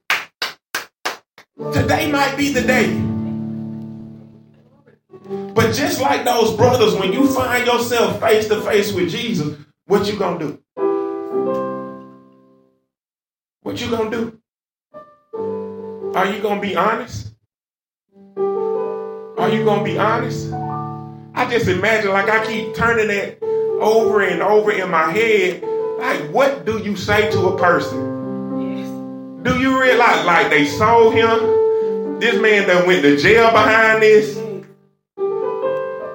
Today 1.72 2.10
might 2.10 2.36
be 2.36 2.52
the 2.52 2.62
day. 2.62 3.00
But 5.54 5.74
just 5.74 6.00
like 6.00 6.24
those 6.24 6.56
brothers, 6.56 6.94
when 6.94 7.12
you 7.12 7.26
find 7.34 7.66
yourself 7.66 8.20
face 8.20 8.46
to 8.48 8.60
face 8.62 8.92
with 8.92 9.10
Jesus, 9.10 9.58
what 9.86 10.06
you 10.06 10.16
gonna 10.16 10.38
do? 10.38 10.58
What 13.62 13.80
you 13.80 13.90
gonna 13.90 14.10
do? 14.10 14.38
Are 16.14 16.26
you 16.26 16.40
gonna 16.40 16.60
be 16.60 16.76
honest? 16.76 17.34
Are 18.36 19.48
you 19.48 19.64
gonna 19.64 19.82
be 19.82 19.98
honest? 19.98 20.52
I 21.34 21.48
just 21.50 21.66
imagine 21.66 22.12
like 22.12 22.28
I 22.28 22.46
keep 22.46 22.74
turning 22.76 23.08
that 23.08 23.42
over 23.82 24.22
and 24.22 24.40
over 24.42 24.72
in 24.72 24.90
my 24.90 25.10
head. 25.10 25.62
Like, 25.98 26.30
what 26.32 26.64
do 26.64 26.78
you 26.78 26.96
say 26.96 27.30
to 27.32 27.48
a 27.48 27.58
person? 27.58 27.98
Yes. 28.60 28.88
Do 29.44 29.58
you 29.60 29.80
realize 29.80 30.24
like 30.24 30.50
they 30.50 30.64
sold 30.66 31.14
him? 31.14 32.18
This 32.20 32.40
man 32.40 32.68
that 32.68 32.86
went 32.86 33.02
to 33.02 33.16
jail 33.16 33.50
behind 33.50 34.02
this. 34.02 34.38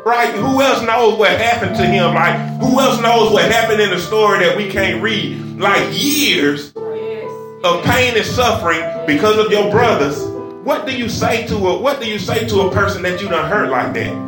Right? 0.06 0.34
Who 0.36 0.62
else 0.62 0.82
knows 0.84 1.20
what 1.20 1.32
happened 1.32 1.76
to 1.76 1.86
him? 1.86 2.14
Like, 2.14 2.38
who 2.62 2.80
else 2.80 3.02
knows 3.02 3.34
what 3.34 3.52
happened 3.52 3.82
in 3.82 3.90
the 3.90 4.00
story 4.00 4.40
that 4.46 4.56
we 4.56 4.70
can't 4.70 5.02
read? 5.04 5.38
Like 5.60 5.84
years 5.92 6.72
Yes. 6.76 7.30
of 7.66 7.84
pain 7.84 8.16
and 8.16 8.26
suffering 8.26 8.82
because 9.06 9.38
of 9.38 9.52
your 9.52 9.70
brothers. 9.70 10.18
What 10.64 10.86
do 10.86 10.96
you 10.98 11.10
say 11.10 11.46
to 11.48 11.56
a 11.56 11.78
what 11.78 12.00
do 12.00 12.08
you 12.10 12.20
say 12.20 12.48
to 12.48 12.62
a 12.62 12.72
person 12.72 13.02
that 13.04 13.22
you 13.22 13.28
done 13.28 13.50
hurt 13.50 13.70
like 13.70 13.94
that? 13.96 14.27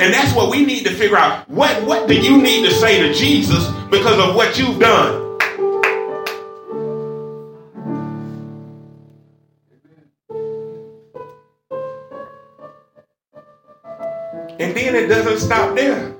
And 0.00 0.12
that's 0.12 0.34
what 0.34 0.50
we 0.50 0.64
need 0.64 0.84
to 0.84 0.92
figure 0.92 1.16
out. 1.16 1.48
What 1.48 1.84
what 1.86 2.08
do 2.08 2.14
you 2.14 2.40
need 2.42 2.64
to 2.64 2.72
say 2.72 3.00
to 3.00 3.14
Jesus 3.14 3.68
because 3.90 4.18
of 4.18 4.34
what 4.34 4.58
you've 4.58 4.80
done? 4.80 5.22
And 14.58 14.76
then 14.76 14.94
it 14.94 15.08
doesn't 15.08 15.38
stop 15.38 15.74
there. 15.74 16.14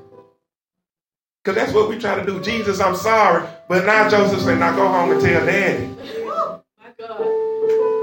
Because 1.42 1.56
that's 1.56 1.72
what 1.72 1.88
we 1.88 1.98
try 1.98 2.18
to 2.18 2.24
do. 2.24 2.40
Jesus, 2.40 2.80
I'm 2.80 2.96
sorry. 2.96 3.46
But 3.68 3.84
now 3.86 4.08
Joseph 4.08 4.40
said, 4.40 4.58
now 4.58 4.74
go 4.74 4.88
home 4.88 5.12
and 5.12 5.20
tell 5.20 5.44
daddy. 5.44 5.94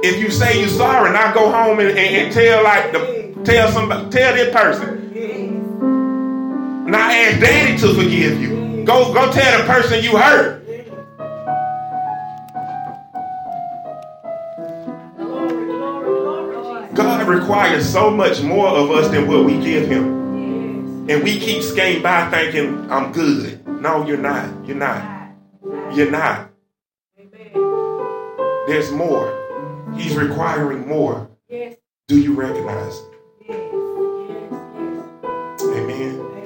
If 0.03 0.21
you 0.21 0.31
say 0.31 0.59
you're 0.59 0.69
sorry, 0.69 1.11
now 1.11 1.33
go 1.33 1.51
home 1.51 1.79
and, 1.79 1.89
and, 1.89 1.99
and 1.99 2.33
tell 2.33 2.63
like 2.63 2.91
the 2.91 3.41
tell 3.43 3.71
somebody 3.71 4.09
tell 4.09 4.35
this 4.35 4.53
person. 4.53 5.00
Now 6.91 7.09
ask 7.09 7.39
daddy 7.39 7.77
to 7.77 7.93
forgive 7.93 8.41
you. 8.41 8.83
Go 8.83 9.13
go 9.13 9.31
tell 9.31 9.61
the 9.61 9.65
person 9.65 10.03
you 10.03 10.17
hurt. 10.17 10.61
God 16.93 17.29
requires 17.29 17.89
so 17.89 18.11
much 18.11 18.41
more 18.41 18.67
of 18.67 18.91
us 18.91 19.07
than 19.07 19.25
what 19.29 19.45
we 19.45 19.57
give 19.61 19.87
him. 19.87 21.09
And 21.09 21.23
we 21.23 21.39
keep 21.39 21.63
skating 21.63 22.03
by 22.03 22.29
thinking, 22.29 22.91
I'm 22.91 23.13
good. 23.13 23.65
No, 23.65 24.05
you're 24.05 24.17
not. 24.17 24.67
You're 24.67 24.75
not. 24.75 25.31
You're 25.93 26.11
not. 26.11 26.51
There's 28.67 28.91
more. 28.91 29.31
He's 29.95 30.17
requiring 30.17 30.85
more. 30.89 31.29
Do 31.49 32.19
you 32.19 32.33
recognize. 32.33 33.01
Amen. 35.61 36.40